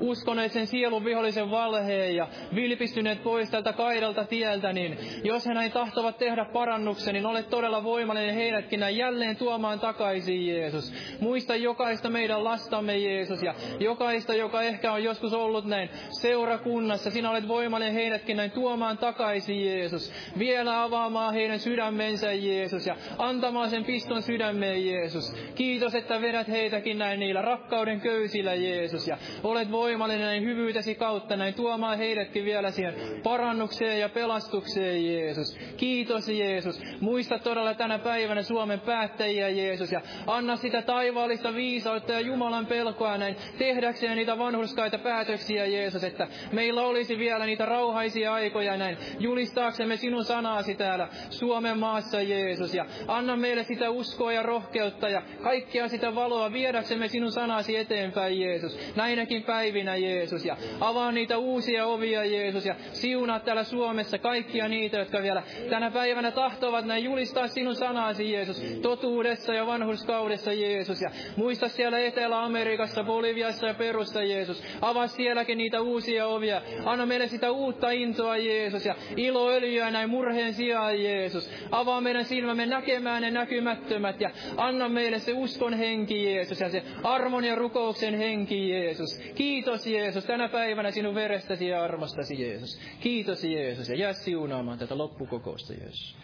[0.04, 5.72] uskoneet sen sielun vihollisen valheen ja vilpistyneet pois tältä kaidalta tieltä, niin jos he näin
[5.72, 10.94] tahtovat tehdä parannuksen, niin olet todella voimallinen heidätkin näin jälleen tuomaan takaisin, Jeesus.
[11.20, 15.90] Muista jokaista meidän lastamme, Jeesus, ja jokaista, joka ehkä on joskus ollut näin
[16.22, 20.12] seurakunnassa, sinä olet voimallinen heidätkin näin tuomaan takaisin, Jeesus.
[20.40, 25.36] Vielä avaamaan heidän sydämensä, Jeesus, ja antamaan sen piston sydämeen, Jeesus.
[25.56, 30.96] Kiitos, että vedät heitäkin näin niillä rakkauden köysillä, Jeesus, ja olet voimallinen voimallinen näin hyvyytesi
[30.96, 35.58] kautta näin tuomaan heidätkin vielä siihen parannukseen ja pelastukseen, Jeesus.
[35.78, 36.82] Kiitos, Jeesus.
[37.00, 43.18] Muista todella tänä päivänä Suomen päättäjiä, Jeesus, ja anna sitä taivaallista viisautta ja Jumalan pelkoa
[43.18, 49.98] näin tehdäkseen niitä vanhurskaita päätöksiä, Jeesus, että meillä olisi vielä niitä rauhaisia aikoja näin julistaaksemme
[49.98, 55.88] sinun sanaasi täällä Suomen maassa, Jeesus, ja anna meille sitä uskoa ja rohkeutta ja kaikkia
[55.88, 58.80] sitä valoa viedäksemme sinun sanasi eteenpäin, Jeesus.
[58.96, 64.68] Näinäkin päivinä päivinä, Jeesus, ja avaa niitä uusia ovia, Jeesus, ja siunaa täällä Suomessa kaikkia
[64.68, 71.02] niitä, jotka vielä tänä päivänä tahtovat näin julistaa sinun sanasi, Jeesus, totuudessa ja vanhurskaudessa, Jeesus,
[71.02, 77.28] ja muista siellä Etelä-Amerikassa, Boliviassa ja Perusta, Jeesus, avaa sielläkin niitä uusia ovia, anna meille
[77.28, 83.32] sitä uutta intoa, Jeesus, ja iloöljyä näin murheen sijaan, Jeesus, avaa meidän silmämme näkemään ne
[83.32, 89.20] näkymättömät, ja anna meille se uskon henki, Jeesus, ja se armon ja rukouksen henki, Jeesus.
[89.36, 92.80] Kiitos Kiitos Jeesus tänä päivänä sinun verestäsi ja armostasi Jeesus.
[93.00, 96.18] Kiitos Jeesus ja jää siunaamaan tätä loppukokousta Jeesus.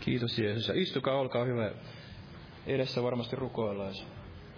[0.00, 1.70] Kiitos Jeesus ja istukaa, olkaa hyvä.
[2.66, 4.06] Edessä varmasti rukoillaan, jos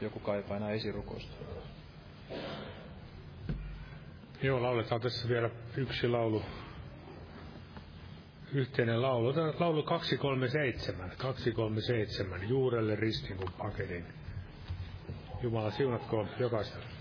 [0.00, 1.32] joku kaipaa enää esirukousta.
[4.42, 6.42] Joo, lauletaan tässä vielä yksi laulu.
[8.52, 9.34] Yhteinen laulu.
[9.58, 11.10] Laulu 237.
[11.18, 12.48] 237.
[12.48, 14.04] Juurelle ristin kun paketin.
[15.42, 16.99] Jumala siunatkoon jokaista.